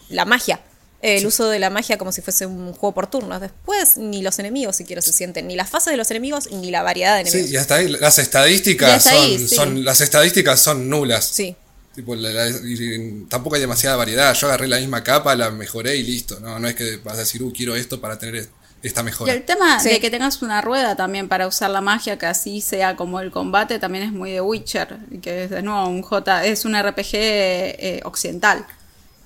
[0.09, 0.61] la magia.
[1.03, 3.41] El uso de la magia como si fuese un juego por turnos.
[3.41, 6.83] Después, ni los enemigos siquiera se sienten, ni las fases de los enemigos, ni la
[6.83, 7.53] variedad de Sí, enemigos.
[7.53, 9.55] y hasta ahí las estadísticas Y hasta son, ahí, sí.
[9.57, 11.27] son- las estadísticas son nulas.
[11.27, 11.57] Sí.
[11.95, 14.33] Tipo, la- la- y tampoco hay demasiada variedad.
[14.35, 16.39] Yo agarré la misma capa, la mejoré y listo.
[16.41, 18.49] No, no es que vas a decir, uh, quiero esto para tener
[18.83, 19.33] esta Y mejora.
[19.33, 19.89] el tema Sí.
[19.91, 23.31] de que tengas una rueda también para usar la magia, que así sea como el
[23.31, 27.11] combate, también es muy de Witcher, que es de nuevo un J, es un RPG
[27.15, 28.65] eh, occidental.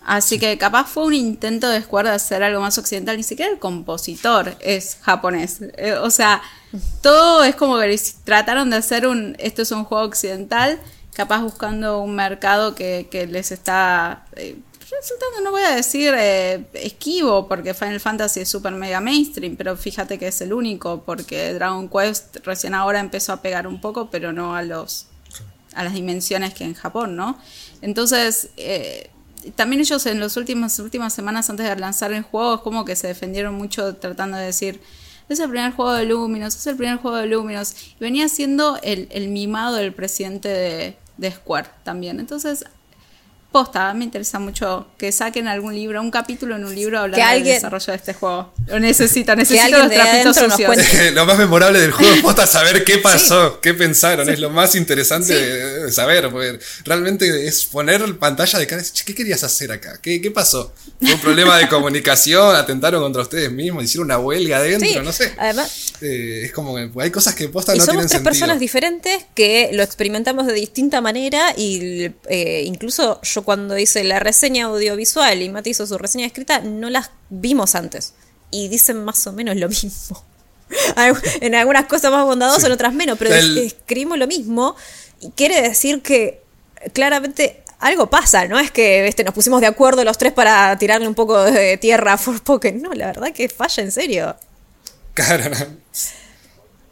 [0.07, 3.51] Así que capaz fue un intento de Square de hacer algo más occidental, ni siquiera
[3.51, 5.59] el compositor es japonés.
[5.77, 6.41] Eh, o sea,
[7.03, 10.79] todo es como que trataron de hacer un, esto es un juego occidental,
[11.13, 16.65] capaz buscando un mercado que, que les está eh, resultando, no voy a decir eh,
[16.75, 21.53] esquivo, porque Final Fantasy es super mega mainstream, pero fíjate que es el único, porque
[21.53, 25.09] Dragon Quest recién ahora empezó a pegar un poco, pero no a los
[25.75, 27.39] a las dimensiones que en Japón, ¿no?
[27.83, 29.11] Entonces, eh,
[29.55, 32.97] también ellos en las últimas, últimas semanas antes de lanzar el juego es como que
[32.97, 34.80] se defendieron mucho tratando de decir,
[35.28, 37.74] es el primer juego de Luminos, es el primer juego de Luminos.
[37.99, 42.20] Y venía siendo el, el mimado del presidente de, de Square también.
[42.20, 42.64] Entonces,
[43.57, 47.35] posta, me interesa mucho que saquen algún libro, un capítulo en un libro hablando Que
[47.37, 48.53] del desarrollo de este juego.
[48.67, 50.77] Lo necesito, necesito los trapitos sucios.
[51.15, 54.29] Lo más memorable del juego es posta saber qué pasó, qué pensaron.
[54.29, 56.29] Es lo más interesante de, de saber.
[56.31, 59.99] Porque realmente es poner pantalla de cara y decir, "Che, ¿qué querías hacer acá?
[60.03, 60.75] ¿Qué, qué pasó?
[61.01, 62.55] ¿Fue un problema de comunicación?
[62.63, 63.85] ¿Atentaron contra ustedes mismos?
[63.85, 64.87] ¿Hicieron una huelga adentro?
[64.89, 65.33] Sí, no sé.
[65.39, 68.31] además, Eh, es como que hay cosas que posta y no somos tienen tres sentido.
[68.31, 74.19] personas diferentes que lo experimentamos de distinta manera y eh, incluso yo cuando hice la
[74.19, 78.13] reseña audiovisual y Mati hizo su reseña escrita, no las vimos antes
[78.51, 80.23] y dicen más o menos lo mismo.
[81.41, 82.67] En algunas cosas más bondadosas, Sí.
[82.67, 84.75] en otras menos, pero El- escribimos lo mismo
[85.21, 86.43] y quiere decir que
[86.93, 88.59] claramente algo pasa, ¿no?
[88.59, 92.15] Es que este, nos pusimos de acuerdo los tres para tirarle un poco de tierra
[92.15, 92.83] a Forspoken.
[92.83, 94.37] No, la verdad que falla en serio.
[95.15, 95.55] Claro.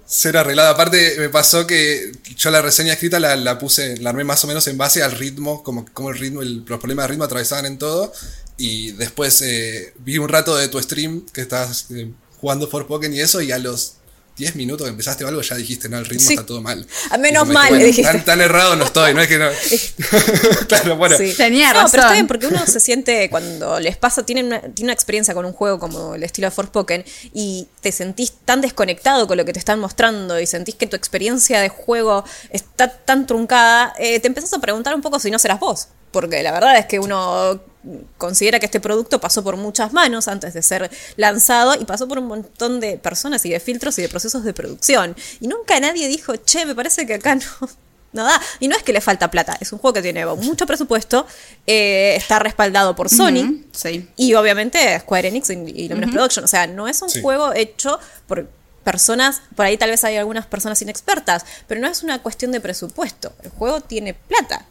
[0.06, 0.70] Ser arreglada.
[0.70, 4.66] Aparte, me pasó que yo la reseña escrita la, puse, la armé más o menos
[4.66, 7.78] en base al ritmo, como, como el ritmo, el- los problemas de ritmo atravesaban en
[7.78, 8.12] todo.
[8.58, 13.20] Y después eh, vi un rato de tu stream que estabas eh, jugando Forspoken y
[13.20, 13.94] eso, y a los
[14.36, 16.34] 10 minutos que empezaste o algo ya dijiste, no, el ritmo Sí.
[16.34, 16.86] está todo mal.
[17.10, 18.12] A menos Y yo me mal, dije, le dijiste.
[18.12, 19.48] Tan, tan errado no estoy, no es que no.
[20.68, 21.16] claro, bueno.
[21.16, 21.34] Sí.
[21.36, 22.12] Tenía no, pero está razón.
[22.14, 25.52] bien, porque uno se siente cuando les pasa, tienen una, tiene una experiencia con un
[25.52, 29.58] juego como el estilo de Forspoken y te sentís tan desconectado con lo que te
[29.58, 34.52] están mostrando y sentís que tu experiencia de juego está tan truncada, eh, te empezás
[34.52, 35.88] a preguntar un poco si no serás vos.
[36.10, 37.60] Porque la verdad es que uno
[38.18, 42.18] considera que este producto pasó por muchas manos antes de ser lanzado y pasó por
[42.18, 45.14] un montón de personas y de filtros y de procesos de producción.
[45.40, 47.42] Y nunca nadie dijo, che, me parece que acá no,
[48.12, 48.40] no da.
[48.60, 51.26] Y no es que le falta plata, es un juego que tiene mucho presupuesto,
[51.66, 54.08] eh, está respaldado por Sony sí.
[54.16, 56.44] y obviamente Square Enix y, y Luminous Production.
[56.44, 57.20] O sea, no es un Sí.
[57.22, 58.48] juego hecho por
[58.82, 62.60] personas, por ahí tal vez hay algunas personas inexpertas, pero no es una cuestión de
[62.60, 63.32] presupuesto.
[63.42, 64.66] El juego tiene plata.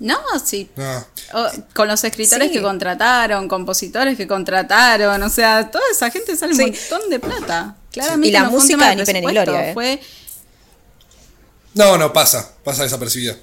[0.00, 0.70] No, sí.
[0.76, 1.06] No.
[1.34, 2.54] O- con los escritores Sí.
[2.54, 7.76] que contrataron, compositores que contrataron, o sea, toda esa gente sale un montón de plata.
[7.90, 9.74] Claramente Y la no música ni pena ni gloria, eh.
[9.74, 10.00] Fue,
[11.74, 13.36] No, no, pasa, pasa desapercibida.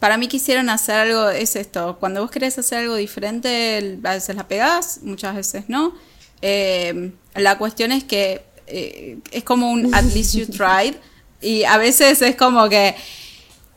[0.00, 4.36] para mí quisieron hacer algo, es esto, cuando vos querés hacer algo diferente, a veces
[4.36, 5.92] la pegás, muchas veces no.
[6.40, 10.94] Eh, la cuestión es que eh, es como un at least you tried
[11.40, 12.94] y a veces es como que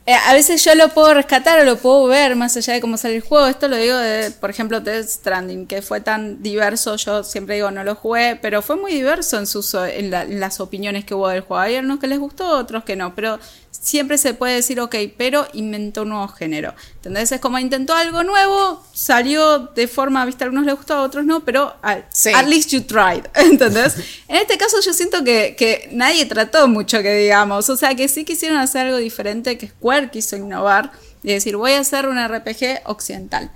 [0.06, 3.16] a veces yo lo puedo rescatar o lo puedo ver más allá de cómo sale
[3.16, 3.46] el juego.
[3.46, 6.96] Esto lo digo de, por ejemplo, Death Stranding, que fue tan diverso.
[6.96, 10.40] Yo siempre digo, no lo jugué, pero fue muy diverso en, sus, en, la- en
[10.40, 11.60] las opiniones que hubo del juego.
[11.62, 13.38] Hay algunos que les gustó, otros que no, pero
[13.84, 16.72] siempre se puede decir, ok, pero inventó un nuevo género.
[16.96, 17.32] ¿Entendés?
[17.32, 21.24] Es como intentó algo nuevo, salió de forma, viste, a algunos les gustó, a otros
[21.24, 22.30] no, pero al- Sí.
[22.32, 23.96] at least you tried, ¿entendés?
[24.28, 28.06] en este caso yo siento que, que nadie trató mucho que digamos, o sea que
[28.06, 30.92] sí quisieron hacer algo diferente, que Square quiso innovar
[31.24, 33.50] y decir, voy a hacer un RPG occidental.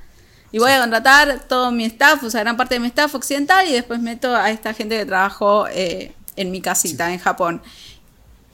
[0.52, 3.68] Y voy a contratar todo mi staff, o sea, gran parte de mi staff occidental,
[3.68, 7.62] y después meto a esta gente que trabajó eh, en mi casita, en Japón.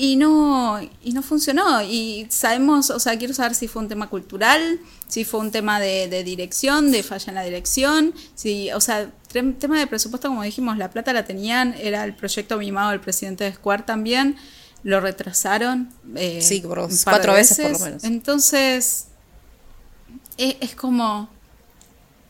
[0.05, 1.81] Y no, y no funcionó.
[1.81, 5.79] Y sabemos, o sea, quiero saber si fue un tema cultural, si fue un tema
[5.79, 9.13] de, de dirección, de falla en la dirección, si, o sea,
[9.61, 13.45] tema de presupuesto, como dijimos, la plata la tenían, era el proyecto mimado del presidente
[13.45, 14.35] de Square también,
[14.83, 15.89] lo retrasaron.
[16.17, 18.03] eh, Sí, por cuatro veces por lo menos.
[18.03, 19.07] Entonces,
[20.37, 21.29] e- es, como,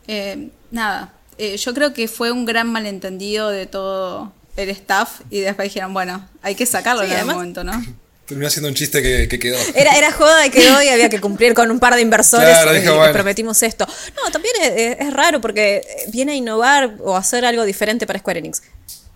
[0.07, 5.39] eh, nada, eh, yo creo que fue un gran malentendido de todo el staff y
[5.39, 7.73] después dijeron, bueno, hay que sacarlo Sí, en algún momento, ¿no?
[8.25, 9.57] Terminó siendo un chiste que, que quedó.
[9.75, 12.71] Era, era joda y quedó y había que cumplir con un par de inversores Claro,
[12.73, 13.11] y, dije, y bueno.
[13.11, 13.85] prometimos esto.
[14.15, 18.19] No, también es, es- es raro porque viene a innovar o hacer algo diferente para
[18.19, 18.61] Square Enix.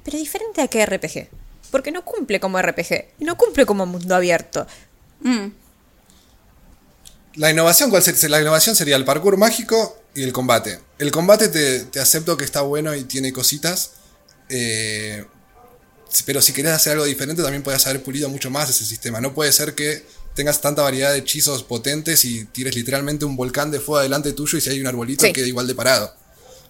[0.04, 1.30] Pero diferente a qué RPG.
[1.72, 3.06] Porque no cumple como RPG.
[3.20, 4.68] y No cumple como mundo abierto.
[5.22, 5.48] Mm.
[7.36, 8.30] La innovación, ¿cuál sería?
[8.30, 10.80] La innovación sería el parkour mágico y el combate.
[10.98, 13.92] El combate te, te acepto que está bueno y tiene cositas.
[14.50, 15.26] Eh,
[16.26, 19.20] pero si querés hacer algo diferente, también puedes haber pulido mucho más ese sistema.
[19.22, 20.04] No puede ser que
[20.36, 24.58] tengas tanta variedad de hechizos potentes y tires literalmente un volcán de fuego delante tuyo
[24.58, 25.34] y si hay un arbolito Sí.
[25.34, 26.14] quede igual de parado.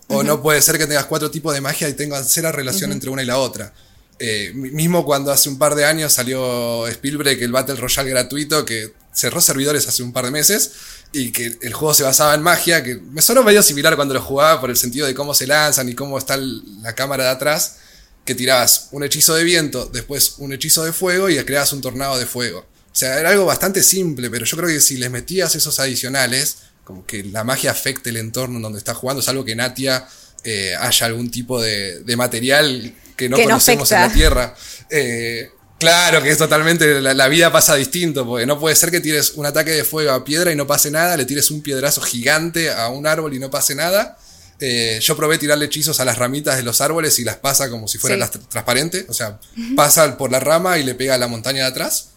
[0.09, 3.09] O no puede ser que tengas cuatro tipos de magia y tengas cero relación entre
[3.09, 3.73] una y la otra.
[4.19, 8.63] Eh, mi- mismo cuando hace un par de años salió Spielberg, el Battle Royale gratuito,
[8.65, 10.71] que cerró servidores hace un par de meses,
[11.11, 14.21] y que el juego se basaba en magia, que me sonó medio similar cuando lo
[14.21, 17.77] jugaba por el sentido de cómo se lanzan y cómo está la cámara de atrás,
[18.25, 22.19] que tirabas un hechizo de viento, después un hechizo de fuego y creabas un tornado
[22.19, 22.59] de fuego.
[22.59, 26.57] O sea, era algo bastante simple, pero yo creo que si les metías esos adicionales,
[26.83, 30.07] como que la magia afecte el entorno en donde estás jugando, salvo que Natia
[30.43, 34.55] eh, haya algún tipo de, de material que no Que no conocemos en la Tierra.
[34.91, 35.49] Eh,
[35.79, 39.31] claro que es totalmente, la, la vida pasa distinto, porque no puede ser que tires
[39.35, 42.71] un ataque de fuego a piedra y no pase nada, le tires un piedrazo gigante
[42.71, 44.17] a un árbol y no pase nada.
[44.59, 47.87] Eh, yo probé tirarle hechizos a las ramitas de los árboles y las pasa como
[47.87, 48.19] si fueran Sí.
[48.21, 49.39] las tr- transparentes, o sea,
[49.75, 52.09] pasa por la rama y le pega a la montaña de atrás.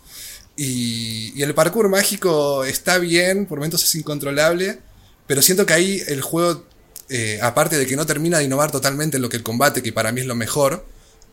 [0.56, 4.78] Y, y el parkour mágico está bien, por momentos es incontrolable,
[5.26, 6.64] pero siento que ahí el juego,
[7.08, 9.92] eh, aparte de que no termina de innovar totalmente en lo que el combate, que
[9.92, 10.86] para mí es lo mejor,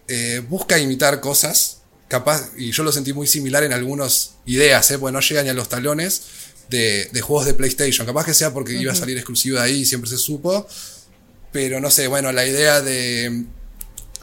[0.07, 1.77] eh, busca imitar cosas,
[2.07, 5.49] capaz, y yo lo sentí muy similar en algunas ideas, eh, porque no llegan ni
[5.49, 6.21] a los talones
[6.69, 8.05] de, de juegos de PlayStation.
[8.05, 10.67] Capaz que sea porque iba a salir exclusivo de ahí, siempre se supo,
[11.51, 13.45] pero no sé, bueno, la idea de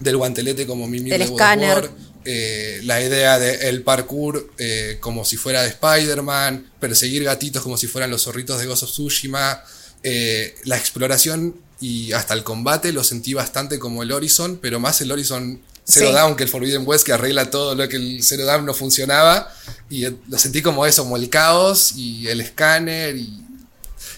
[0.00, 1.26] del guantelete como Del de.
[1.28, 1.90] War,
[2.24, 7.86] eh, la idea del parkour eh, como si fuera de Spider-Man, perseguir gatitos como si
[7.86, 9.62] fueran los zorritos de Ghost of Tsushima,
[10.02, 15.00] eh, la exploración y hasta el combate lo sentí bastante como el Horizon, pero más
[15.00, 16.12] el Horizon Zero Sí.
[16.14, 19.52] Dawn que el Forbidden West que arregla todo lo que el Zero Dawn no funcionaba
[19.90, 23.44] y eh, lo sentí como eso, como el caos y el escáner y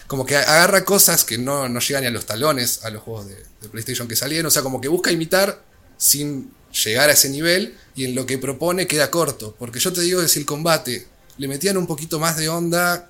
[0.07, 3.27] como que agarra cosas que no, no llegan ni a los talones a los juegos
[3.27, 4.47] de, de PlayStation que salieron.
[4.47, 5.61] O sea, como que busca imitar
[5.97, 6.51] sin
[6.83, 9.55] llegar a ese nivel y en lo que propone queda corto.
[9.59, 11.07] Porque yo te digo si el combate
[11.37, 13.09] le metían un poquito más de onda,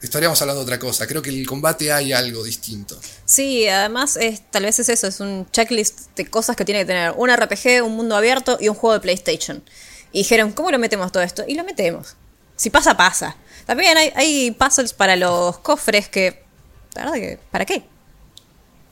[0.00, 1.06] estaríamos hablando de otra cosa.
[1.06, 2.98] Creo que en el combate hay algo distinto.
[3.24, 6.86] Sí, además es, tal vez es eso, es un checklist de cosas que tiene que
[6.86, 9.62] tener un RPG, un mundo abierto y un juego de PlayStation.
[10.12, 11.44] Y dijeron, ¿cómo lo metemos todo esto?
[11.46, 12.16] Y lo metemos.
[12.56, 13.36] Si pasa, pasa.
[13.66, 16.44] También hay, puzzles para los cofres que,
[16.94, 17.84] que, ¿para qué?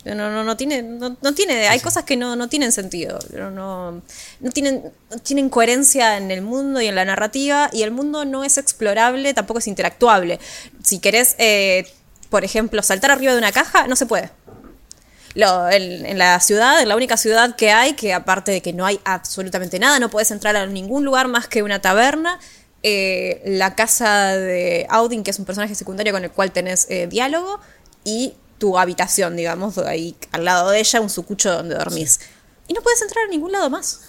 [0.04, 3.50] No, no, no tiene, no, no tiene, hay cosas que no, no tienen sentido, no,
[3.50, 4.02] no,
[4.40, 4.82] no tienen,
[5.22, 9.32] tienen coherencia en el mundo y en la narrativa, y el mundo no es explorable,
[9.32, 10.38] tampoco es interactuable.
[10.82, 11.86] Si querés, eh,
[12.28, 14.30] por ejemplo, saltar arriba de una caja, no se puede.
[15.34, 18.72] Lo- en, en la ciudad, en la única ciudad que hay, que aparte de que
[18.72, 22.38] no hay absolutamente nada, no puedes entrar a ningún lugar más que una taberna.
[22.86, 27.06] eh, la casa de Audin, que es un personaje secundario con el cual tenés eh,
[27.06, 27.58] diálogo,
[28.04, 28.34] y
[28.64, 32.18] tu habitación, digamos, ahí al lado de ella, un sucucho donde dormís.
[32.66, 34.00] Y no puedes entrar a ningún lado más.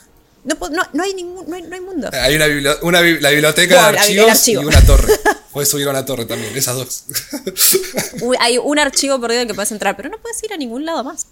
[0.45, 2.09] No, no, no hay ningún, no hay, no hay mundo.
[2.13, 4.61] Hay una, bibli- una la biblioteca de archivos archivo.
[4.61, 5.13] y una torre.
[5.51, 7.03] Puedes subir a una torre también, esas dos.
[8.39, 11.03] Hay un archivo perdido al que puedes entrar, pero no puedes ir a ningún lado
[11.03, 11.25] más.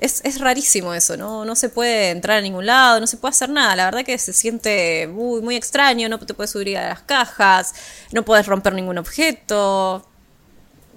[0.00, 1.44] Es, es rarísimo eso, ¿no?
[1.46, 3.74] No se puede entrar a ningún lado, no se puede hacer nada.
[3.76, 7.72] La verdad que se siente muy, muy extraño, no te puedes subir a las cajas,
[8.12, 10.06] no puedes romper ningún objeto.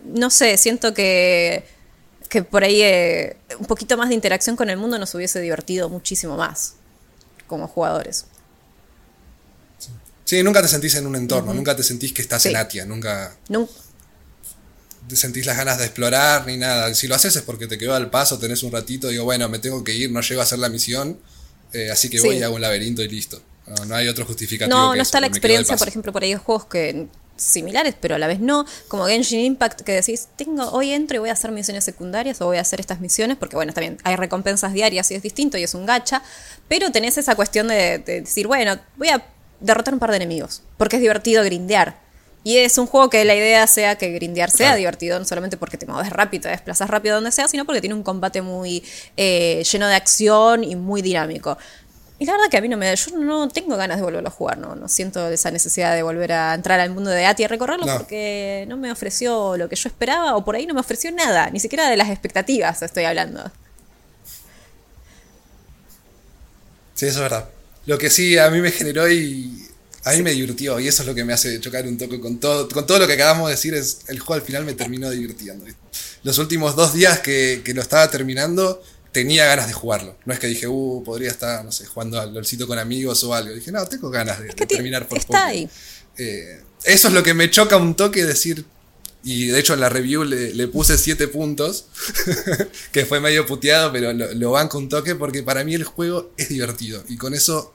[0.05, 1.63] No sé, siento que,
[2.29, 5.89] que por ahí eh, un poquito más de interacción con el mundo nos hubiese divertido
[5.89, 6.73] muchísimo más
[7.47, 8.25] como jugadores.
[10.25, 12.49] Sí, nunca te sentís en un entorno, nunca te sentís que estás Sí.
[12.49, 13.69] en Atia, nunca Nun-
[15.07, 16.93] te sentís las ganas de explorar ni nada.
[16.95, 19.59] Si lo haces es porque te quedó al paso, tenés un ratito, digo, bueno, me
[19.59, 21.19] tengo que ir, no llego a hacer la misión,
[21.73, 22.27] eh, así que Sí.
[22.27, 23.41] voy y hago un laberinto y listo.
[23.67, 24.75] No, no hay otro justificativo.
[24.77, 27.95] No, que no eso, está la experiencia, por ejemplo, por ahí hay juegos que similares,
[27.99, 31.29] pero a la vez no, como Genshin Impact, que decís, tengo, hoy entro y voy
[31.29, 34.73] a hacer misiones secundarias o voy a hacer estas misiones, porque bueno, bien, hay recompensas
[34.73, 36.21] diarias y es distinto y es un gacha,
[36.67, 39.25] pero tenés esa cuestión de, de decir, bueno, voy a
[39.59, 42.01] derrotar un par de enemigos, porque es divertido grindear.
[42.45, 44.77] Y es un juego que la idea sea que grindear sea Claro.
[44.77, 47.95] divertido, no solamente porque te mueves rápido, te desplazas rápido donde sea, sino porque tiene
[47.95, 48.83] un combate muy
[49.15, 51.57] eh, lleno de acción y muy dinámico.
[52.23, 54.29] Y la verdad que a mí no me da, yo no tengo ganas de volverlo
[54.29, 57.43] a jugar, no, no siento esa necesidad de volver a entrar al mundo de Ati
[57.43, 57.97] y recorrerlo No.
[57.97, 61.49] porque no me ofreció lo que yo esperaba o por ahí no me ofreció nada,
[61.49, 63.51] ni siquiera de las expectativas estoy hablando.
[66.93, 67.49] Sí, eso es verdad.
[67.87, 69.67] Lo que sí a mí me generó y
[70.05, 72.39] a mí me divirtió y eso es lo que me hace chocar un toque con
[72.39, 75.09] todo, con todo lo que acabamos de decir es el juego al final me terminó
[75.09, 75.65] divirtiendo.
[76.23, 78.81] Los últimos dos días que, que lo estaba terminando
[79.13, 80.17] tenía ganas de jugarlo.
[80.25, 83.33] No es que dije, uh, podría estar, no sé, jugando al LOLcito con amigos o
[83.33, 83.53] algo.
[83.55, 85.69] Dije, no, tengo ganas de, que de ti- terminar por está ahí.
[86.17, 88.65] Eh, eso es lo que me choca un toque decir.
[89.25, 91.85] Y de hecho en la review le, le puse 7 puntos,
[92.91, 96.31] que fue medio puteado, pero lo, lo banco un toque porque para mí el juego
[96.35, 97.73] es divertido y con eso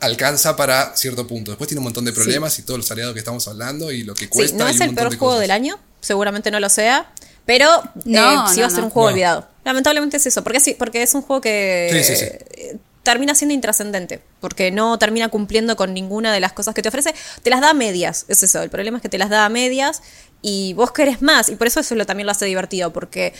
[0.00, 1.50] alcanza para cierto punto.
[1.50, 4.14] Después tiene un montón de problemas y todos los aliados que estamos hablando y lo
[4.14, 4.56] que cuesta.
[4.56, 5.40] sí, no y es un el peor de juego cosas.
[5.42, 7.12] del año, seguramente no lo sea,
[7.46, 7.68] pero
[8.04, 8.84] No, eh, sí no, va a ser no.
[8.86, 9.12] un juego No.
[9.12, 9.48] olvidado.
[9.64, 12.24] Lamentablemente es eso, porque sí, porque es un juego que Sí, sí, sí.
[12.24, 16.88] eh, termina siendo intrascendente, porque no termina cumpliendo con ninguna de las cosas que te
[16.88, 19.44] ofrece, te las da a medias, es eso, el problema es que te las da
[19.46, 20.02] a medias
[20.42, 23.32] y vos querés más, y por eso eso lo, también lo hace divertido, porque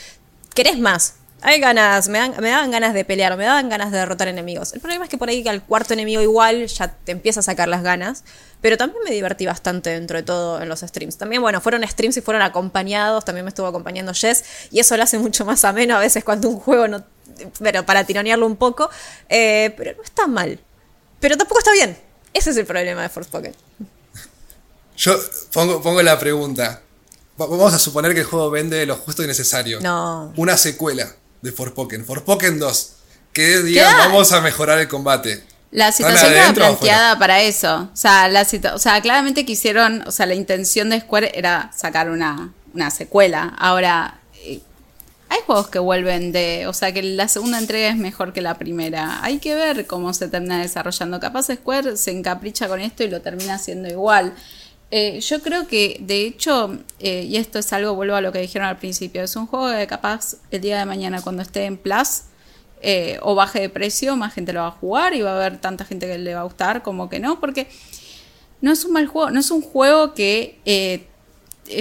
[0.54, 1.14] querés más.
[1.42, 4.72] Hay ganas, me, dan, me daban ganas de pelear, me daban ganas de derrotar enemigos.
[4.74, 7.66] El problema es que por ahí al cuarto enemigo igual ya te empieza a sacar
[7.68, 8.24] las ganas.
[8.60, 11.16] Pero también me divertí bastante dentro de todo en los streams.
[11.16, 13.24] También, bueno, fueron streams y fueron acompañados.
[13.24, 14.44] También me estuvo acompañando Jess.
[14.70, 17.02] Y eso lo hace mucho más ameno a veces cuando un juego no.
[17.58, 18.90] Pero para tironearlo un poco.
[19.30, 20.60] Eh, pero no está mal.
[21.20, 21.96] Pero tampoco está bien.
[22.34, 23.54] Ese es el problema de Forspoken.
[24.96, 25.18] Yo
[25.52, 26.82] pongo, pongo la pregunta.
[27.40, 29.80] Va- Vamos a suponer que el juego vende lo justo y necesario.
[29.80, 30.32] No.
[30.36, 31.10] Una secuela
[31.42, 32.04] de Forspoken.
[32.04, 32.92] Forspoken 2.
[33.32, 33.98] Que digan, ¿Qué?
[33.98, 35.42] vamos a mejorar el combate.
[35.70, 37.88] La ¿Están situación estaba planteada para eso.
[37.92, 42.10] O sea, la o sea, claramente quisieron, o sea, la intención de Square era sacar
[42.10, 43.54] una, una secuela.
[43.56, 44.60] Ahora, eh,
[45.28, 48.58] hay juegos que vuelven de, o sea, que la segunda entrega es mejor que la
[48.58, 49.22] primera.
[49.22, 51.20] Hay que ver cómo se termina desarrollando.
[51.20, 54.34] Capaz Square se encapricha con esto y lo termina haciendo igual.
[54.90, 58.40] Eh, yo creo que, de hecho, eh, y esto es algo, vuelvo a lo que
[58.40, 61.76] dijeron al principio, es un juego que capaz el día de mañana cuando esté en
[61.76, 62.22] Plus
[62.82, 65.60] eh, o baje de precio, más gente lo va a jugar y va a haber
[65.60, 67.68] tanta gente que le va a gustar como que no, porque
[68.62, 71.06] no es un mal juego, no es un juego que eh,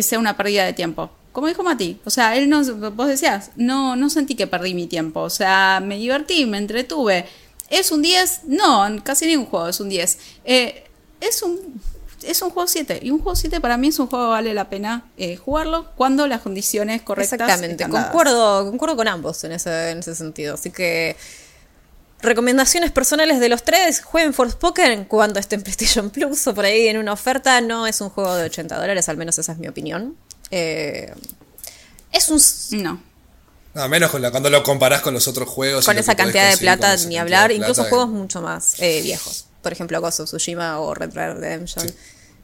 [0.01, 1.09] sea una pérdida de tiempo.
[1.31, 4.87] Como dijo Mati, o sea, él no, vos decías, no, no sentí que perdí mi
[4.87, 7.25] tiempo, o sea, me divertí, me entretuve.
[7.69, 8.41] ¿Es un 10?
[8.47, 10.19] No, casi ningún juego es un 10.
[10.43, 10.83] Eh,
[11.21, 11.79] es un
[12.23, 14.53] es un juego 7 y un juego 7 para mí es un juego que vale
[14.53, 19.53] la pena eh, jugarlo cuando las condiciones correctas Exactamente, están concuerdo, concuerdo con ambos en
[19.53, 20.55] ese, en ese sentido.
[20.55, 21.15] Así que
[22.21, 26.87] recomendaciones personales de los tres, jueguen Forspoken cuando esté en PlayStation Plus o por ahí
[26.87, 27.61] en una oferta.
[27.61, 30.15] No es un juego de 80 dólares, al menos esa es mi opinión.
[30.51, 31.13] Eh,
[32.11, 32.81] es un...
[32.81, 33.01] No.
[33.75, 35.83] A menos con la- cuando lo comparás con los otros juegos.
[35.83, 39.45] y Con esa cantidad de plata ni hablar, incluso juegos mucho más eh, viejos.
[39.61, 41.85] Por ejemplo, Ghost of Tsushima o Red Dead Redemption.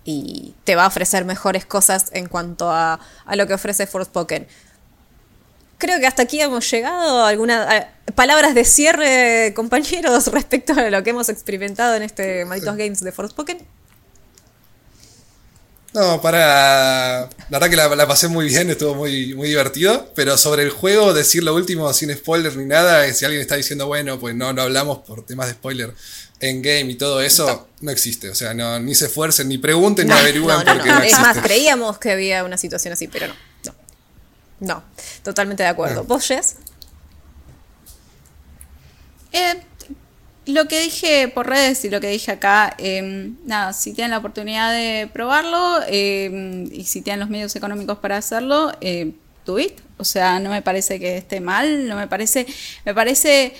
[0.03, 4.47] Y te va a ofrecer mejores cosas en cuanto a, a lo que ofrece Forspoken.
[5.77, 7.25] creo que hasta aquí hemos llegado.
[7.25, 13.01] Algunas palabras de cierre, compañeros, respecto a lo que hemos experimentado en este Malditos Games
[13.01, 13.65] de Forspoken.
[15.95, 17.29] No, para.
[17.49, 20.11] La verdad que la, pasé muy bien, estuvo muy, muy divertido.
[20.13, 23.87] Pero sobre el juego, decir lo último sin spoiler ni nada, si alguien está diciendo,
[23.87, 25.93] bueno, pues no, no hablamos por temas de spoiler
[26.49, 28.29] en game y todo eso, no, existe.
[28.29, 31.97] O sea, no, ni se esfuercen, ni pregunten, ni averigüen porque no, Es más, creíamos
[31.97, 33.35] que había una situación así, pero no.
[34.59, 34.83] No,
[35.23, 36.01] totalmente de acuerdo.
[36.01, 36.05] Ah.
[36.07, 36.55] ¿Vos, Jess?
[39.33, 39.61] Eh,
[40.45, 44.19] lo que dije por redes y lo que dije acá, em, nada, si tienen la
[44.19, 49.11] oportunidad de probarlo em, y si tienen los medios económicos para hacerlo, eh,
[49.45, 49.79] do it.
[49.97, 52.45] O sea, no me parece que esté mal, no me parece,
[52.85, 53.53] me parece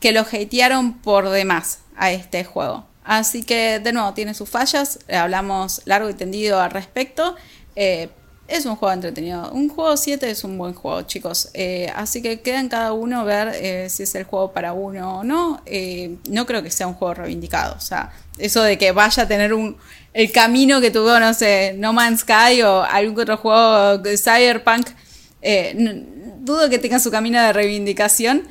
[0.00, 2.86] que lo hatearon por demás a este juego.
[3.04, 7.36] Así que, de nuevo, tiene sus fallas, hablamos largo y tendido al respecto,
[7.76, 8.08] eh,
[8.50, 9.50] es un juego entretenido.
[9.52, 11.50] Un juego 7 es un buen juego, chicos.
[11.54, 15.24] Eh, así que queda cada uno ver eh, si es el juego para uno o
[15.24, 15.62] no.
[15.66, 17.76] Eh, no creo que sea un juego reivindicado.
[17.76, 19.76] O sea, eso de que vaya a tener un
[20.12, 24.88] el camino que tuvo, no sé, No Man's Sky o algún otro juego de Cyberpunk.
[26.40, 28.48] dudo que tenga su camino de reivindicación.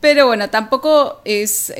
[0.00, 1.72] Pero bueno, tampoco es,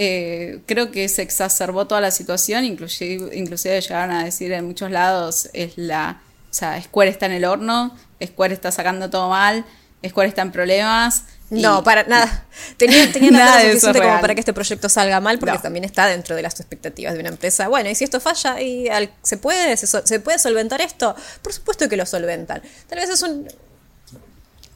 [0.66, 5.48] creo que se exacerbó toda la situación, inclusive, inclusive llegaron a decir en muchos lados
[5.52, 7.94] es la o sea, Square está en el horno,
[8.24, 9.64] Square está sacando todo mal,
[10.06, 11.24] Square está en problemas.
[11.50, 12.46] No, para nada.
[12.76, 16.36] Tenía, tenía nada suficiente como para que este proyecto salga mal, porque también está dentro
[16.36, 17.68] de las expectativas de una empresa.
[17.68, 18.88] Bueno, y si esto falla, y
[19.22, 21.14] ¿se, puede, se, puede solventar esto?
[21.42, 22.62] Por supuesto que lo solventan.
[22.86, 23.48] Tal vez es un,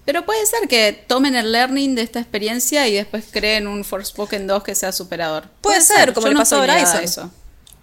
[0.05, 4.47] pero puede ser que tomen el learning de esta experiencia y después creen un Forspoken
[4.47, 5.45] 2 que sea superador.
[5.61, 7.03] Puede, ser, como le pasó a Horizon.
[7.03, 7.31] Eso.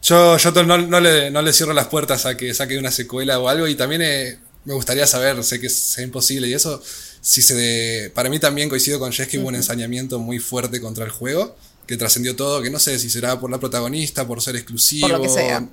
[0.01, 3.39] Yo, yo no, no, le, no, le, cierro las puertas a que saque una secuela
[3.39, 6.81] o algo y también eh, me gustaría saber, sé que es, imposible y eso,
[7.21, 10.79] si se de, para mí también coincido con Jess que hubo un ensañamiento muy fuerte
[10.79, 11.55] contra el juego,
[11.85, 15.07] que trascendió todo, que no sé si será por la protagonista, por ser exclusivo.
[15.07, 15.67] Por lo que sea.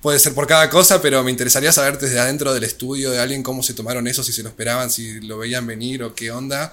[0.00, 3.42] Puede ser por cada cosa, pero me interesaría saber desde adentro del estudio de alguien
[3.42, 6.72] cómo se tomaron eso, si se lo esperaban, si lo veían venir o qué onda.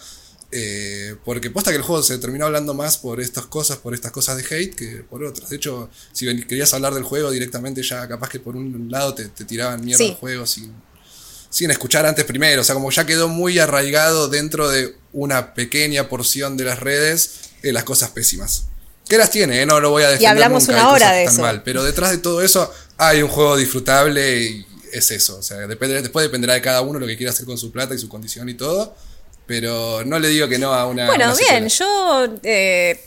[0.52, 4.12] Eh, porque posta que el juego se terminó hablando más por estas cosas, por estas
[4.12, 5.50] cosas de hate, que por otras.
[5.50, 9.26] De hecho, si querías hablar del juego directamente, ya capaz que por un lado te,
[9.26, 10.72] tiraban mierda al juego sin,
[11.50, 12.62] sin escuchar antes primero.
[12.62, 17.32] O sea, como ya quedó muy arraigado dentro de una pequeña porción de las redes
[17.64, 18.68] eh, las cosas pésimas.
[19.08, 19.66] Que las tiene, eh?
[19.66, 20.24] no lo voy a defender.
[20.24, 21.42] Y hablamos una hora de eso.
[21.42, 25.38] Mal, pero detrás de todo eso hay un juego disfrutable y es eso.
[25.38, 27.93] O sea, depende, después dependerá de cada uno lo que quiera hacer con su plata
[27.93, 28.96] y su condición y todo.
[29.46, 31.06] Pero no le digo que no a una.
[31.06, 33.00] Bueno, bien, yo eh,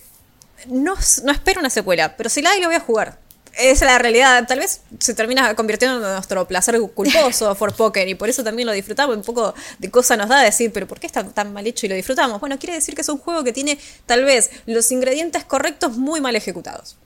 [0.66, 3.18] no, espero una secuela, pero si la hay, lo voy a jugar.
[3.55, 4.47] Esa es la realidad.
[4.47, 8.66] Tal vez se termina convirtiendo en nuestro placer culposo for poker y por eso también
[8.66, 9.16] lo disfrutamos.
[9.16, 11.89] Un poco de cosa nos da decir, pero ¿por qué está tan mal hecho y
[11.89, 12.39] lo disfrutamos?
[12.39, 13.76] Bueno, quiere decir que es un juego que tiene
[14.07, 16.97] tal vez los ingredientes correctos muy mal ejecutados.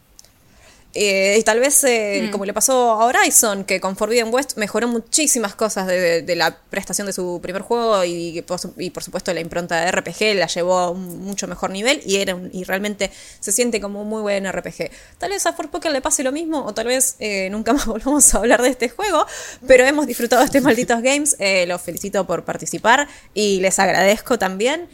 [0.94, 2.30] Eh, y tal vez, eh, mm.
[2.30, 7.06] como le pasó a Horizon, que con Forbidden West mejoró muchísimas cosas de, la prestación
[7.06, 8.44] de su primer juego y,
[8.78, 12.16] y, por supuesto la impronta de RPG la llevó a un mucho mejor nivel y,
[12.16, 14.90] era y realmente se siente como un muy buen RPG.
[15.18, 18.34] Tal vez a Forspoken le pase lo mismo o tal vez eh, nunca más volvamos
[18.34, 19.26] a hablar de este juego,
[19.66, 21.36] pero hemos disfrutado de este malditos games.
[21.66, 24.88] los felicito por participar y les agradezco también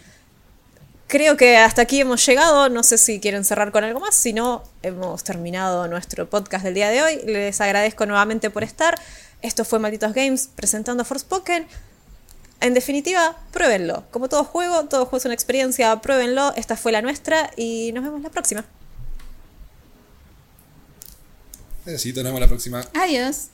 [1.09, 2.69] creo que hasta aquí hemos llegado.
[2.69, 4.15] No sé si quieren cerrar con algo más.
[4.15, 7.21] Si no, hemos terminado nuestro podcast del día de hoy.
[7.27, 8.97] Les agradezco nuevamente por estar.
[9.43, 11.67] Esto fue Malditos Games presentando Forspoken.
[12.61, 14.05] En definitiva, pruébenlo.
[14.11, 16.01] Como todo juego, todo juego es una experiencia.
[16.01, 16.53] Pruébenlo.
[16.55, 18.65] Esta fue la nuestra y nos vemos la próxima.
[21.87, 22.85] Necesito, nos vemos la próxima.
[22.95, 23.49] Adiós.